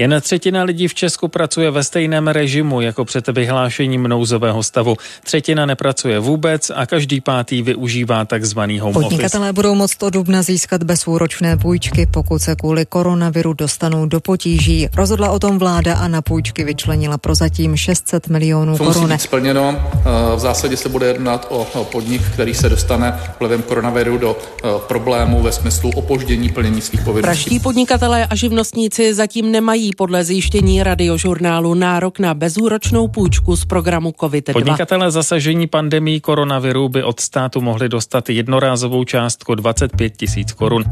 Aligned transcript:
Jen 0.00 0.16
třetina 0.20 0.62
lidí 0.62 0.88
v 0.88 0.94
Česku 0.94 1.28
pracuje 1.28 1.70
ve 1.70 1.84
stejném 1.84 2.28
režimu 2.28 2.80
jako 2.80 3.04
před 3.04 3.28
vyhlášením 3.28 4.02
nouzového 4.02 4.62
stavu. 4.62 4.96
Třetina 5.24 5.66
nepracuje 5.66 6.18
vůbec 6.18 6.70
a 6.74 6.86
každý 6.86 7.20
pátý 7.20 7.62
využívá 7.62 8.24
takzvaný 8.24 8.80
home 8.80 8.92
Podnikatelé 8.92 9.46
office. 9.46 9.52
budou 9.52 9.74
moct 9.74 10.02
od 10.02 10.10
dubna 10.10 10.42
získat 10.42 10.82
bezúročné 10.82 11.56
půjčky, 11.56 12.06
pokud 12.06 12.42
se 12.42 12.56
kvůli 12.56 12.86
koronaviru 12.86 13.52
dostanou 13.52 14.06
do 14.06 14.20
potíží. 14.20 14.88
Rozhodla 14.94 15.30
o 15.30 15.38
tom 15.38 15.58
vláda 15.58 15.94
a 15.94 16.08
na 16.08 16.22
půjčky 16.22 16.64
vyčlenila 16.64 17.18
prozatím 17.18 17.76
600 17.76 18.28
milionů 18.28 18.72
musí 18.72 18.84
korun. 18.84 19.08
být 19.08 19.20
splněno? 19.20 19.90
Eh, 19.94 20.36
V 20.36 20.38
zásadě 20.38 20.76
se 20.76 20.88
bude 20.88 21.06
jednat 21.06 21.46
o 21.50 21.84
podnik, 21.92 22.22
který 22.32 22.54
se 22.54 22.68
dostane 22.68 23.20
vlivem 23.40 23.62
koronaviru 23.62 24.18
do 24.18 24.36
eh, 24.64 24.68
problému 24.88 25.42
ve 25.42 25.52
smyslu 25.52 25.90
opoždění 25.90 26.48
plnění 26.48 26.80
svých 26.80 27.00
povinností. 27.00 27.26
Praští 27.44 27.60
podnikatelé 27.60 28.26
a 28.26 28.34
živnostníci 28.34 29.14
zatím 29.14 29.52
nemají 29.52 29.89
podle 29.96 30.24
zjištění 30.24 30.82
radiožurnálu 30.82 31.74
nárok 31.74 32.18
na 32.18 32.34
bezúročnou 32.34 33.08
půjčku 33.08 33.56
z 33.56 33.64
programu 33.64 34.10
COVID-2. 34.10 34.52
Podnikatelé 34.52 35.10
zasažení 35.10 35.66
pandemí 35.66 36.20
koronaviru 36.20 36.88
by 36.88 37.02
od 37.02 37.20
státu 37.20 37.60
mohli 37.60 37.88
dostat 37.88 38.30
jednorázovou 38.30 39.04
částku 39.04 39.54
25 39.54 40.16
tisíc 40.16 40.52
korun. 40.52 40.84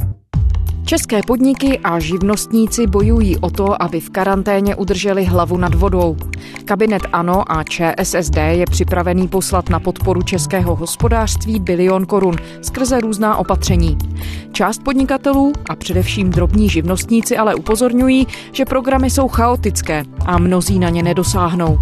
České 0.89 1.21
podniky 1.27 1.79
a 1.79 1.99
živnostníci 1.99 2.87
bojují 2.87 3.37
o 3.39 3.51
to, 3.51 3.83
aby 3.83 4.01
v 4.01 4.11
karanténě 4.11 4.77
udrželi 4.77 5.25
hlavu 5.25 5.57
nad 5.57 5.75
vodou. 5.75 6.17
Kabinet 6.65 7.03
ANO 7.13 7.53
a 7.53 7.65
ČSSD 7.65 8.37
je 8.37 8.65
připravený 8.71 9.29
poslat 9.29 9.69
na 9.69 9.81
podporu 9.81 10.23
českého 10.23 10.77
hospodářství 10.77 11.61
bilion 11.61 12.07
korun 12.07 12.37
skrze 12.63 13.01
různá 13.01 13.37
opatření. 13.37 13.99
Část 14.53 14.83
podnikatelů 14.83 15.53
a 15.71 15.77
především 15.77 16.31
drobní 16.31 16.69
živnostníci 16.69 17.37
ale 17.37 17.55
upozorňují, 17.55 18.27
že 18.53 18.65
programy 18.65 19.11
jsou 19.11 19.29
chaotické 19.29 20.05
a 20.27 20.39
mnozí 20.39 20.79
na 20.79 20.89
ně 20.89 21.03
nedosáhnou. 21.03 21.79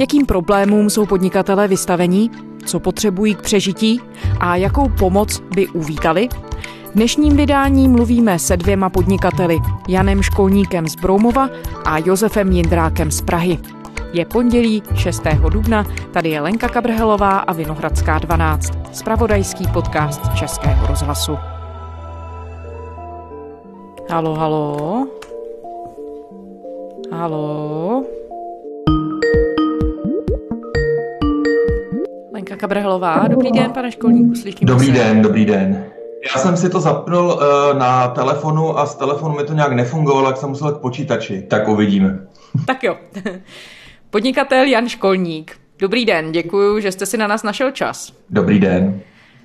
Jakým 0.00 0.26
problémům 0.26 0.90
jsou 0.90 1.06
podnikatelé 1.06 1.68
vystavení? 1.68 2.30
Co 2.64 2.80
potřebují 2.80 3.34
k 3.34 3.42
přežití? 3.42 4.00
A 4.40 4.56
jakou 4.56 4.88
pomoc 4.88 5.42
by 5.54 5.68
uvítali? 5.68 6.28
V 6.92 6.94
dnešním 6.94 7.36
vydání 7.36 7.88
mluvíme 7.88 8.38
se 8.38 8.56
dvěma 8.56 8.90
podnikateli, 8.90 9.58
Janem 9.88 10.22
Školníkem 10.22 10.88
z 10.88 10.96
Broumova 10.96 11.48
a 11.84 11.98
Josefem 11.98 12.52
Jindrákem 12.52 13.10
z 13.10 13.22
Prahy. 13.22 13.58
Je 14.12 14.24
pondělí 14.24 14.82
6. 14.94 15.22
dubna, 15.52 15.86
tady 16.10 16.28
je 16.28 16.40
Lenka 16.40 16.68
Kabrhelová 16.68 17.38
a 17.38 17.52
Vinohradská 17.52 18.18
12, 18.18 18.72
spravodajský 18.92 19.66
podcast 19.72 20.20
Českého 20.34 20.86
rozhlasu. 20.86 21.36
Halo, 24.10 24.34
halo. 24.34 25.06
Halo. 27.12 28.04
Lenka 32.34 32.56
Kabrhelová, 32.56 33.28
dobrý 33.28 33.52
den, 33.52 33.72
pane 33.72 33.92
Školníku, 33.92 34.34
slyším 34.34 34.66
Dobrý 34.66 34.86
se. 34.86 34.92
den, 34.92 35.22
dobrý 35.22 35.44
den. 35.44 35.84
Já 36.28 36.40
jsem 36.40 36.56
si 36.56 36.70
to 36.70 36.80
zapnul 36.80 37.26
uh, 37.26 37.78
na 37.78 38.08
telefonu 38.08 38.78
a 38.78 38.86
z 38.86 38.94
telefonu 38.94 39.36
mi 39.36 39.44
to 39.44 39.54
nějak 39.54 39.72
nefungovalo, 39.72 40.26
jak 40.26 40.36
jsem 40.36 40.48
musel 40.48 40.72
k 40.72 40.80
počítači. 40.80 41.42
Tak 41.42 41.68
uvidíme. 41.68 42.18
Tak 42.66 42.84
jo. 42.84 42.96
Podnikatel 44.10 44.64
Jan 44.64 44.88
Školník. 44.88 45.56
Dobrý 45.78 46.04
den, 46.04 46.32
děkuji, 46.32 46.80
že 46.80 46.92
jste 46.92 47.06
si 47.06 47.16
na 47.16 47.26
nás 47.26 47.42
našel 47.42 47.70
čas. 47.70 48.12
Dobrý 48.30 48.60
den. 48.60 49.00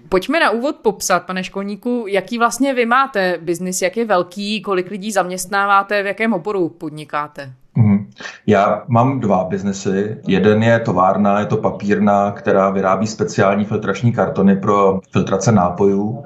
Pojďme 0.09 0.39
na 0.39 0.50
úvod 0.50 0.75
popsat, 0.75 1.25
pane 1.25 1.44
Školníku, 1.44 2.05
jaký 2.08 2.38
vlastně 2.38 2.73
vy 2.73 2.86
máte 2.86 3.38
biznis, 3.42 3.81
jak 3.81 3.98
je 3.98 4.05
velký, 4.05 4.61
kolik 4.61 4.92
lidí 4.92 5.11
zaměstnáváte, 5.11 6.03
v 6.03 6.05
jakém 6.05 6.33
oboru 6.33 6.70
podnikáte. 6.70 7.53
Mhm. 7.78 8.09
Já 8.48 8.83
mám 8.88 9.20
dva 9.20 9.44
biznesy. 9.44 10.17
Jeden 10.28 10.64
je 10.64 10.80
továrna, 10.80 11.39
je 11.39 11.45
to 11.45 11.58
papírna, 11.58 12.31
která 12.31 12.70
vyrábí 12.70 13.08
speciální 13.08 13.66
filtrační 13.66 14.11
kartony 14.11 14.55
pro 14.55 15.00
filtrace 15.11 15.52
nápojů. 15.52 16.23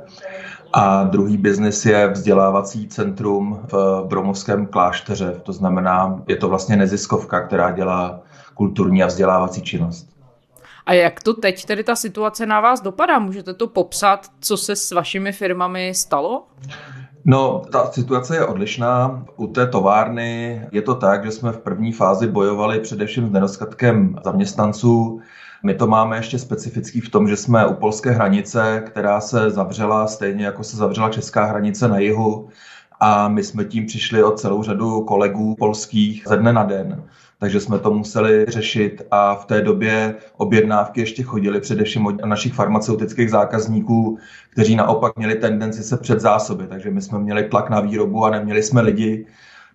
A 0.74 1.04
druhý 1.04 1.38
biznis 1.38 1.86
je 1.86 2.08
vzdělávací 2.08 2.88
centrum 2.88 3.60
v 3.72 4.04
Bromovském 4.08 4.66
klášteře. 4.66 5.42
To 5.44 5.54
znamená, 5.54 6.22
je 6.28 6.36
to 6.36 6.50
vlastně 6.50 6.76
neziskovka, 6.76 7.42
která 7.42 7.72
dělá 7.72 8.20
kulturní 8.54 9.04
a 9.04 9.08
vzdělávací 9.08 9.62
činnost. 9.62 10.08
A 10.86 10.94
jak 10.94 11.24
to 11.24 11.34
teď 11.34 11.66
tedy 11.66 11.84
ta 11.84 11.96
situace 11.96 12.46
na 12.46 12.62
vás 12.62 12.82
dopadá? 12.82 13.20
Můžete 13.20 13.54
to 13.54 13.68
popsat, 13.68 14.28
co 14.40 14.58
se 14.58 14.76
s 14.76 14.92
vašimi 14.92 15.32
firmami 15.32 15.94
stalo? 15.96 16.44
No, 17.26 17.62
ta 17.72 17.86
situace 17.86 18.36
je 18.36 18.46
odlišná. 18.46 19.26
U 19.36 19.48
té 19.48 19.68
továrny 19.68 20.62
je 20.72 20.82
to 20.82 20.96
tak, 20.96 21.26
že 21.26 21.32
jsme 21.32 21.52
v 21.52 21.58
první 21.58 21.92
fázi 21.92 22.28
bojovali 22.28 22.80
především 22.80 23.30
s 23.30 23.32
nedostatkem 23.32 24.16
zaměstnanců. 24.24 25.22
My 25.64 25.74
to 25.74 25.88
máme 25.88 26.18
ještě 26.18 26.40
specifický 26.40 27.02
v 27.02 27.10
tom, 27.10 27.28
že 27.28 27.38
jsme 27.38 27.68
u 27.68 27.74
polské 27.74 28.12
hranice, 28.12 28.84
která 28.86 29.22
se 29.22 29.50
zavřela 29.50 30.08
stejně 30.08 30.46
jako 30.46 30.64
se 30.64 30.78
zavřela 30.78 31.10
česká 31.10 31.46
hranice 31.46 31.88
na 31.88 32.00
jihu. 32.00 32.50
A 33.00 33.28
my 33.28 33.44
jsme 33.44 33.66
tím 33.66 33.86
přišli 33.86 34.24
o 34.24 34.32
celou 34.32 34.64
řadu 34.64 35.02
kolegů 35.02 35.56
polských 35.60 36.24
ze 36.28 36.38
dne 36.38 36.54
na 36.54 36.64
den. 36.64 37.04
Takže 37.40 37.60
jsme 37.60 37.80
to 37.80 37.94
museli 37.94 38.46
řešit 38.48 39.02
a 39.12 39.36
v 39.36 39.46
té 39.46 39.62
době 39.62 40.16
objednávky 40.38 41.02
ještě 41.02 41.24
chodily 41.24 41.60
především 41.60 42.06
od 42.06 42.26
našich 42.26 42.54
farmaceutických 42.54 43.30
zákazníků, 43.30 44.18
kteří 44.50 44.76
naopak 44.76 45.18
měli 45.18 45.36
tendenci 45.36 45.84
se 45.84 45.98
předzásobit. 45.98 46.70
Takže 46.70 46.92
my 46.92 47.02
jsme 47.02 47.20
měli 47.20 47.44
tlak 47.44 47.70
na 47.70 47.80
výrobu 47.80 48.26
a 48.26 48.30
neměli 48.30 48.64
jsme 48.64 48.82
lidi. 48.82 49.26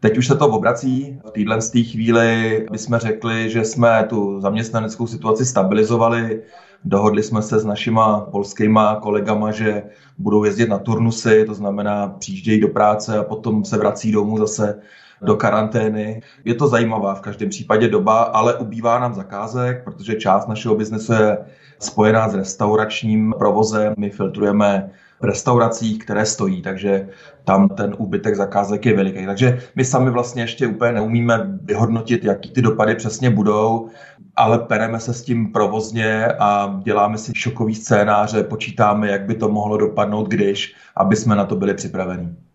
Teď 0.01 0.19
už 0.19 0.27
se 0.27 0.37
to 0.37 0.49
obrací. 0.49 1.21
V 1.25 1.31
téhle 1.31 1.59
té 1.59 1.83
chvíli 1.83 2.67
bychom 2.71 2.99
řekli, 2.99 3.51
že 3.51 3.65
jsme 3.65 4.07
tu 4.09 4.41
zaměstnaneckou 4.41 5.07
situaci 5.07 5.45
stabilizovali. 5.45 6.43
Dohodli 6.85 7.23
jsme 7.23 7.43
se 7.43 7.59
s 7.59 7.65
našima 7.65 8.21
polskýma 8.21 9.01
kolegama, 9.03 9.51
že 9.51 9.83
budou 10.19 10.45
jezdit 10.45 10.69
na 10.69 10.79
turnusy, 10.79 11.45
to 11.47 11.55
znamená 11.55 12.09
přijíždějí 12.09 12.61
do 12.61 12.69
práce 12.69 13.19
a 13.19 13.25
potom 13.25 13.65
se 13.65 13.79
vrací 13.79 14.13
domů 14.13 14.39
zase 14.39 14.81
do 15.23 15.37
karantény. 15.37 16.23
Je 16.45 16.55
to 16.55 16.69
zajímavá 16.69 17.15
v 17.15 17.21
každém 17.21 17.49
případě 17.49 17.89
doba, 17.89 18.23
ale 18.23 18.55
ubývá 18.55 18.99
nám 18.99 19.15
zakázek, 19.15 19.85
protože 19.85 20.15
část 20.15 20.49
našeho 20.49 20.75
biznesu 20.75 21.13
je 21.13 21.39
spojená 21.79 22.29
s 22.29 22.35
restauračním 22.35 23.35
provozem. 23.39 23.95
My 23.97 24.11
filtrujeme 24.11 24.91
restauracích, 25.23 25.99
které 25.99 26.27
stojí, 26.27 26.63
takže 26.63 27.09
tam 27.45 27.69
ten 27.69 27.95
úbytek 27.99 28.37
zakázek 28.37 28.87
je 28.87 28.97
veliký. 28.97 29.27
Takže 29.27 29.61
my 29.77 29.85
sami 29.85 30.11
vlastně 30.11 30.43
ještě 30.43 30.67
úplně 30.67 30.93
neumíme 30.93 31.59
vyhodnotit, 31.63 32.25
jaký 32.25 32.51
ty 32.51 32.63
dopady 32.63 32.95
přesně 32.95 33.31
budou, 33.31 33.89
ale 34.37 34.59
pereme 34.59 35.01
se 35.01 35.15
s 35.15 35.23
tím 35.23 35.53
provozně 35.53 36.27
a 36.27 36.81
děláme 36.83 37.19
si 37.19 37.33
šokový 37.35 37.75
scénáře, 37.75 38.43
počítáme, 38.43 39.11
jak 39.11 39.27
by 39.27 39.35
to 39.35 39.49
mohlo 39.49 39.77
dopadnout, 39.77 40.29
když, 40.29 40.75
aby 40.97 41.17
jsme 41.17 41.37
na 41.37 41.45
to 41.45 41.57
byli 41.57 41.75
připraveni. 41.75 42.46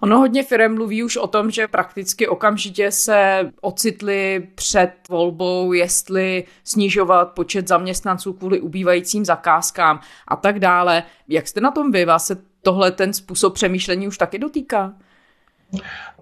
Ono 0.00 0.18
hodně 0.18 0.42
firm 0.42 0.74
mluví 0.74 1.02
už 1.02 1.16
o 1.16 1.26
tom, 1.26 1.50
že 1.50 1.68
prakticky 1.68 2.28
okamžitě 2.28 2.92
se 2.92 3.50
ocitli 3.60 4.48
před 4.54 4.92
volbou, 5.08 5.72
jestli 5.72 6.44
snižovat 6.64 7.32
počet 7.32 7.68
zaměstnanců 7.68 8.32
kvůli 8.32 8.60
ubývajícím 8.60 9.24
zakázkám 9.24 10.00
a 10.28 10.36
tak 10.36 10.58
dále. 10.58 11.02
Jak 11.28 11.48
jste 11.48 11.60
na 11.60 11.70
tom 11.70 11.92
vy? 11.92 12.04
Vás 12.04 12.26
se 12.26 12.36
tohle 12.62 12.92
ten 12.92 13.12
způsob 13.12 13.54
přemýšlení 13.54 14.08
už 14.08 14.18
taky 14.18 14.38
dotýká? 14.38 14.94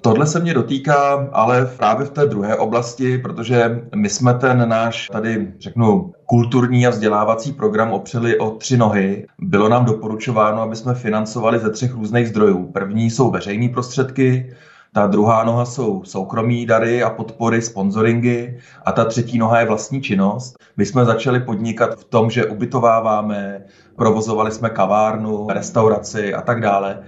Tohle 0.00 0.26
se 0.26 0.40
mě 0.40 0.54
dotýká, 0.54 1.28
ale 1.32 1.66
právě 1.76 2.06
v 2.06 2.10
té 2.10 2.26
druhé 2.26 2.56
oblasti, 2.56 3.18
protože 3.18 3.80
my 3.94 4.08
jsme 4.08 4.34
ten 4.34 4.68
náš, 4.68 5.08
tady 5.12 5.52
řeknu, 5.58 6.12
kulturní 6.26 6.86
a 6.86 6.90
vzdělávací 6.90 7.52
program 7.52 7.92
opřeli 7.92 8.38
o 8.38 8.50
tři 8.50 8.76
nohy. 8.76 9.26
Bylo 9.38 9.68
nám 9.68 9.84
doporučováno, 9.84 10.62
aby 10.62 10.76
jsme 10.76 10.94
financovali 10.94 11.58
ze 11.58 11.70
třech 11.70 11.94
různých 11.94 12.28
zdrojů. 12.28 12.66
První 12.72 13.10
jsou 13.10 13.30
veřejné 13.30 13.68
prostředky, 13.68 14.54
ta 14.92 15.06
druhá 15.06 15.44
noha 15.44 15.64
jsou 15.64 16.04
soukromí 16.04 16.66
dary 16.66 17.02
a 17.02 17.10
podpory, 17.10 17.62
sponsoringy 17.62 18.59
a 18.84 18.92
ta 18.92 19.04
třetí 19.04 19.38
noha 19.38 19.60
je 19.60 19.66
vlastní 19.66 20.03
činnost. 20.03 20.56
My 20.76 20.86
jsme 20.86 21.04
začali 21.04 21.41
podnikat 21.41 21.98
v 21.98 22.04
tom, 22.04 22.30
že 22.30 22.47
ubytováváme, 22.47 23.65
provozovali 23.97 24.50
jsme 24.50 24.71
kavárnu, 24.71 25.47
restauraci 25.50 26.34
a 26.34 26.42
tak 26.42 26.60
dále. 26.60 26.98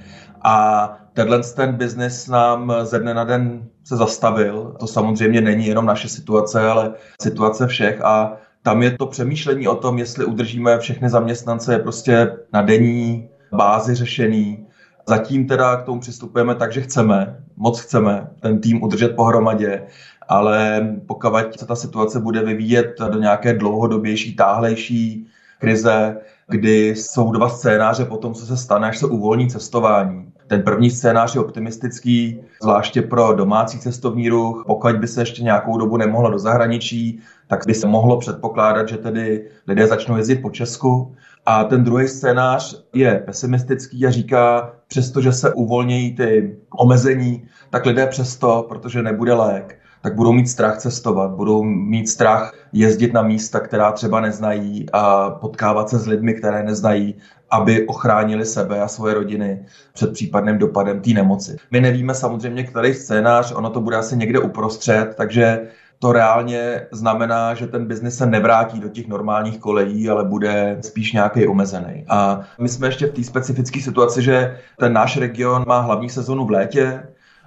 A 0.43 0.97
tenhle 1.19 1.43
ten 1.43 1.73
biznis 1.73 2.29
nám 2.29 2.73
ze 2.83 2.99
dne 2.99 3.15
na 3.15 3.25
den 3.25 3.69
se 3.85 3.97
zastavil. 3.97 4.77
To 4.81 4.87
samozřejmě 4.87 5.41
není 5.41 5.67
jenom 5.67 5.87
naše 5.87 6.09
situace, 6.09 6.71
ale 6.71 6.93
situace 7.23 7.67
všech 7.67 8.01
a 8.05 8.37
tam 8.63 8.83
je 8.83 8.91
to 8.91 9.07
přemýšlení 9.07 9.69
o 9.69 9.75
tom, 9.75 9.99
jestli 9.99 10.25
udržíme 10.25 10.79
všechny 10.79 11.09
zaměstnance 11.11 11.79
prostě 11.79 12.37
na 12.53 12.63
denní 12.63 13.29
bázi 13.53 13.95
řešený. 13.95 14.67
Zatím 15.07 15.47
teda 15.47 15.77
k 15.77 15.85
tomu 15.85 16.01
přistupujeme 16.01 16.55
tak, 16.55 16.73
že 16.73 16.81
chceme, 16.81 17.37
moc 17.57 17.81
chceme 17.81 18.31
ten 18.41 18.61
tým 18.61 18.83
udržet 18.83 19.17
pohromadě, 19.17 19.83
ale 20.29 20.89
pokud 21.07 21.33
se 21.59 21.67
ta 21.67 21.77
situace 21.77 22.21
bude 22.21 22.43
vyvíjet 22.43 22.95
do 23.11 23.19
nějaké 23.19 23.55
dlouhodobější, 23.55 24.37
táhlejší 24.37 25.27
krize, 25.59 26.17
kdy 26.49 26.89
jsou 26.89 27.33
dva 27.33 27.49
scénáře 27.49 28.05
po 28.05 28.17
tom, 28.17 28.35
co 28.35 28.47
se 28.47 28.57
stane, 28.57 28.89
až 28.89 28.99
se 28.99 29.07
uvolní 29.07 29.49
cestování, 29.49 30.33
Ten 30.49 30.63
první 30.63 30.91
scénář 30.91 31.35
je 31.35 31.41
optimistický, 31.41 32.41
zvláště 32.63 33.03
pro 33.03 33.33
domácí 33.33 33.79
cestovní 33.79 34.29
ruch. 34.29 34.65
Pokud 34.67 34.97
by 34.97 35.07
se 35.07 35.23
ještě 35.23 35.43
nějakou 35.43 35.79
dobu 35.79 35.97
nemohla 35.97 36.31
do 36.31 36.39
zahraničí, 36.39 37.21
tak 37.47 37.67
by 37.67 37.75
se 37.75 37.87
mohlo 37.87 38.19
předpokládat, 38.19 38.89
že 38.89 38.97
tedy 38.97 39.45
lidé 39.67 39.87
začnou 39.87 40.17
jezdit 40.17 40.37
po 40.37 40.51
Česku. 40.51 41.17
A 41.47 41.65
ten 41.65 41.85
druhý 41.85 42.09
scénář 42.09 42.85
je 42.95 43.23
pesimistický 43.27 44.07
a 44.07 44.11
říká, 44.11 44.73
přestože 44.89 45.33
se 45.33 45.55
uvolnějí 45.55 46.17
ty 46.17 46.57
omezení, 46.71 47.45
tak 47.71 47.87
lidé 47.87 48.07
přesto, 48.07 48.67
protože 48.69 49.03
nebude 49.03 49.35
lék, 49.35 49.79
tak 50.03 50.15
budou 50.15 50.33
mít 50.33 50.49
strach 50.49 50.79
cestovat, 50.79 51.31
budou 51.31 51.63
mít 51.63 52.09
strach 52.09 52.55
jezdit 52.73 53.13
na 53.13 53.23
místa, 53.23 53.61
která 53.61 53.93
třeba 53.93 54.21
neznají 54.21 54.87
a 54.93 55.31
potkávat 55.31 55.89
se 55.89 55.99
s 55.99 56.07
lidmi, 56.07 56.35
které 56.35 56.63
neznají, 56.63 57.15
aby 57.51 57.87
ochránili 57.87 58.45
sebe 58.45 58.81
a 58.81 58.89
svoje 58.89 59.15
rodiny 59.15 59.65
před 59.93 60.13
případným 60.13 60.59
dopadem 60.59 61.01
té 61.01 61.11
nemoci. 61.11 61.57
My 61.71 61.81
nevíme 61.81 62.15
samozřejmě, 62.15 62.65
který 62.65 62.95
scénář, 62.95 63.53
ono 63.53 63.71
to 63.71 63.81
bude 63.81 63.97
asi 63.97 64.17
někde 64.17 64.39
uprostřed, 64.39 65.15
takže 65.17 65.61
to 65.99 66.13
reálně 66.13 66.87
znamená, 66.91 67.55
že 67.55 67.67
ten 67.67 67.87
biznis 67.87 68.17
se 68.17 68.27
nevrátí 68.27 68.81
do 68.81 68.89
těch 68.89 69.09
normálních 69.09 69.59
kolejí, 69.59 70.11
ale 70.11 70.25
bude 70.25 70.79
spíš 70.81 71.13
nějaký 71.13 71.47
omezený. 71.47 72.05
A 72.09 72.41
my 72.61 72.69
jsme 72.69 72.89
ještě 72.89 73.07
v 73.07 73.13
té 73.13 73.25
specifické 73.25 73.81
situaci, 73.81 74.23
že 74.23 74.59
ten 74.79 74.93
náš 74.93 75.17
region 75.17 75.65
má 75.67 75.81
hlavní 75.81 76.11
sezonu 76.11 76.47
v 76.47 76.51
létě, 76.51 77.03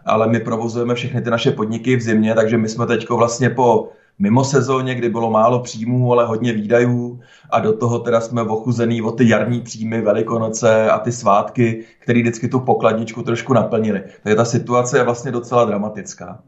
ale 0.06 0.27
my 0.27 0.39
provozujeme 0.39 0.95
všechny 0.95 1.21
ty 1.21 1.30
naše 1.30 1.51
podniky 1.51 1.95
v 1.95 2.01
zimě, 2.01 2.36
takže 2.36 2.57
my 2.57 2.69
jsme 2.69 2.86
teď 2.86 3.09
vlastně 3.09 3.50
po 3.50 3.89
mimo 4.19 4.44
sezóně, 4.44 4.95
kdy 4.95 5.09
bylo 5.09 5.31
málo 5.31 5.59
příjmů, 5.59 6.13
ale 6.13 6.25
hodně 6.25 6.53
výdajů 6.53 7.19
a 7.50 7.59
do 7.59 7.77
toho 7.77 8.00
teda 8.00 8.21
jsme 8.21 8.42
ochuzený 8.42 9.01
o 9.01 9.12
ty 9.12 9.30
jarní 9.30 9.62
příjmy, 9.62 10.01
velikonoce 10.01 10.89
a 10.89 11.00
ty 11.00 11.12
svátky, 11.12 11.83
které 12.00 12.19
vždycky 12.19 12.48
tu 12.48 12.59
pokladničku 12.59 13.21
trošku 13.21 13.53
naplnili. 13.53 14.03
Takže 14.24 14.36
ta 14.36 14.45
situace 14.45 14.98
je 14.98 15.03
vlastně 15.03 15.31
docela 15.31 15.65
dramatická. 15.65 16.39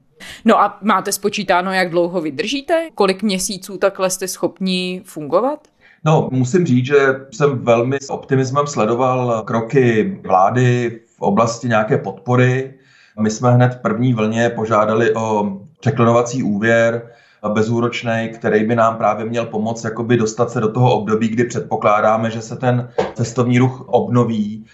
No 0.45 0.59
a 0.59 0.77
máte 0.81 1.11
spočítáno, 1.11 1.73
jak 1.73 1.89
dlouho 1.89 2.21
vydržíte? 2.21 2.89
Kolik 2.95 3.23
měsíců 3.23 3.77
takhle 3.77 4.09
jste 4.09 4.27
schopni 4.27 5.01
fungovat? 5.05 5.67
No, 6.05 6.29
musím 6.31 6.65
říct, 6.65 6.85
že 6.85 6.97
jsem 7.31 7.59
velmi 7.59 7.97
s 8.01 8.09
optimismem 8.09 8.67
sledoval 8.67 9.41
kroky 9.41 10.19
vlády 10.23 10.99
v 11.17 11.21
oblasti 11.21 11.67
nějaké 11.67 11.97
podpory. 11.97 12.73
My 13.19 13.29
jsme 13.29 13.51
hned 13.51 13.73
v 13.73 13.81
první 13.81 14.13
vlně 14.13 14.49
požádali 14.49 15.15
o 15.15 15.57
překlonovací 15.79 16.43
úvěr 16.43 17.09
bezúročný, 17.53 18.29
který 18.33 18.63
by 18.65 18.75
nám 18.75 18.97
právě 18.97 19.25
měl 19.25 19.45
pomoct 19.45 19.83
jakoby 19.83 20.17
dostat 20.17 20.51
se 20.51 20.59
do 20.59 20.71
toho 20.71 20.93
období, 20.93 21.27
kdy 21.27 21.43
předpokládáme, 21.43 22.31
že 22.31 22.41
se 22.41 22.55
ten 22.55 22.89
cestovní 23.13 23.59
ruch 23.59 23.81
obnoví. 23.87 24.65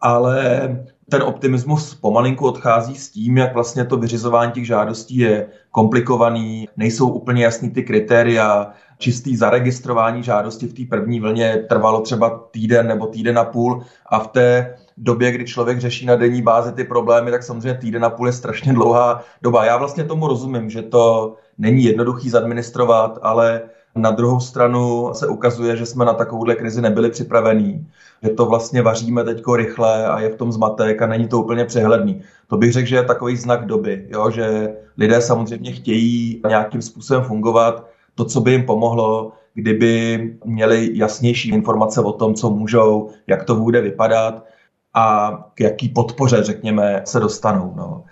Ale 0.00 0.68
ten 1.10 1.22
optimismus 1.22 1.94
pomalinku 1.94 2.46
odchází 2.46 2.94
s 2.94 3.10
tím, 3.10 3.36
jak 3.36 3.54
vlastně 3.54 3.84
to 3.84 3.96
vyřizování 3.96 4.52
těch 4.52 4.66
žádostí 4.66 5.16
je 5.16 5.46
komplikovaný, 5.70 6.68
nejsou 6.76 7.08
úplně 7.08 7.44
jasný 7.44 7.70
ty 7.70 7.82
kritéria, 7.82 8.72
čistý 8.98 9.36
zaregistrování 9.36 10.22
žádosti 10.22 10.66
v 10.66 10.74
té 10.74 10.82
první 10.96 11.20
vlně 11.20 11.56
trvalo 11.68 12.00
třeba 12.00 12.40
týden 12.50 12.86
nebo 12.86 13.06
týden 13.06 13.38
a 13.38 13.44
půl 13.44 13.82
a 14.06 14.18
v 14.18 14.26
té 14.26 14.74
době, 15.00 15.32
kdy 15.32 15.44
člověk 15.44 15.78
řeší 15.78 16.06
na 16.06 16.16
denní 16.16 16.42
bázi 16.42 16.72
ty 16.72 16.84
problémy, 16.84 17.30
tak 17.30 17.42
samozřejmě 17.42 17.74
týden 17.74 18.04
a 18.04 18.10
půl 18.10 18.26
je 18.26 18.32
strašně 18.32 18.72
dlouhá 18.72 19.24
doba. 19.42 19.64
Já 19.64 19.76
vlastně 19.76 20.04
tomu 20.04 20.28
rozumím, 20.28 20.70
že 20.70 20.82
to 20.82 21.34
není 21.58 21.84
jednoduchý 21.84 22.30
zadministrovat, 22.30 23.18
ale 23.22 23.62
na 23.96 24.10
druhou 24.10 24.40
stranu 24.40 25.10
se 25.12 25.28
ukazuje, 25.28 25.76
že 25.76 25.86
jsme 25.86 26.04
na 26.04 26.12
takovouhle 26.12 26.54
krizi 26.54 26.82
nebyli 26.82 27.10
připravení, 27.10 27.86
že 28.22 28.30
to 28.30 28.46
vlastně 28.46 28.82
vaříme 28.82 29.24
teď 29.24 29.42
rychle 29.56 30.06
a 30.06 30.20
je 30.20 30.28
v 30.28 30.36
tom 30.36 30.52
zmatek 30.52 31.02
a 31.02 31.06
není 31.06 31.28
to 31.28 31.38
úplně 31.38 31.64
přehledný. 31.64 32.22
To 32.46 32.56
bych 32.56 32.72
řekl, 32.72 32.88
že 32.88 32.96
je 32.96 33.04
takový 33.04 33.36
znak 33.36 33.66
doby, 33.66 34.06
jo? 34.08 34.30
že 34.30 34.74
lidé 34.98 35.20
samozřejmě 35.20 35.72
chtějí 35.72 36.42
nějakým 36.48 36.82
způsobem 36.82 37.24
fungovat. 37.24 37.86
To, 38.14 38.24
co 38.24 38.40
by 38.40 38.52
jim 38.52 38.66
pomohlo, 38.66 39.32
kdyby 39.54 40.18
měli 40.44 40.90
jasnější 40.92 41.48
informace 41.48 42.00
o 42.00 42.12
tom, 42.12 42.34
co 42.34 42.50
můžou, 42.50 43.10
jak 43.26 43.44
to 43.44 43.54
bude 43.54 43.80
vypadat 43.80 44.44
a 44.94 45.30
k 45.54 45.60
jaký 45.60 45.88
podpoře, 45.88 46.42
řekněme, 46.42 47.02
se 47.04 47.20
dostanou. 47.20 47.74
No. 47.76 48.04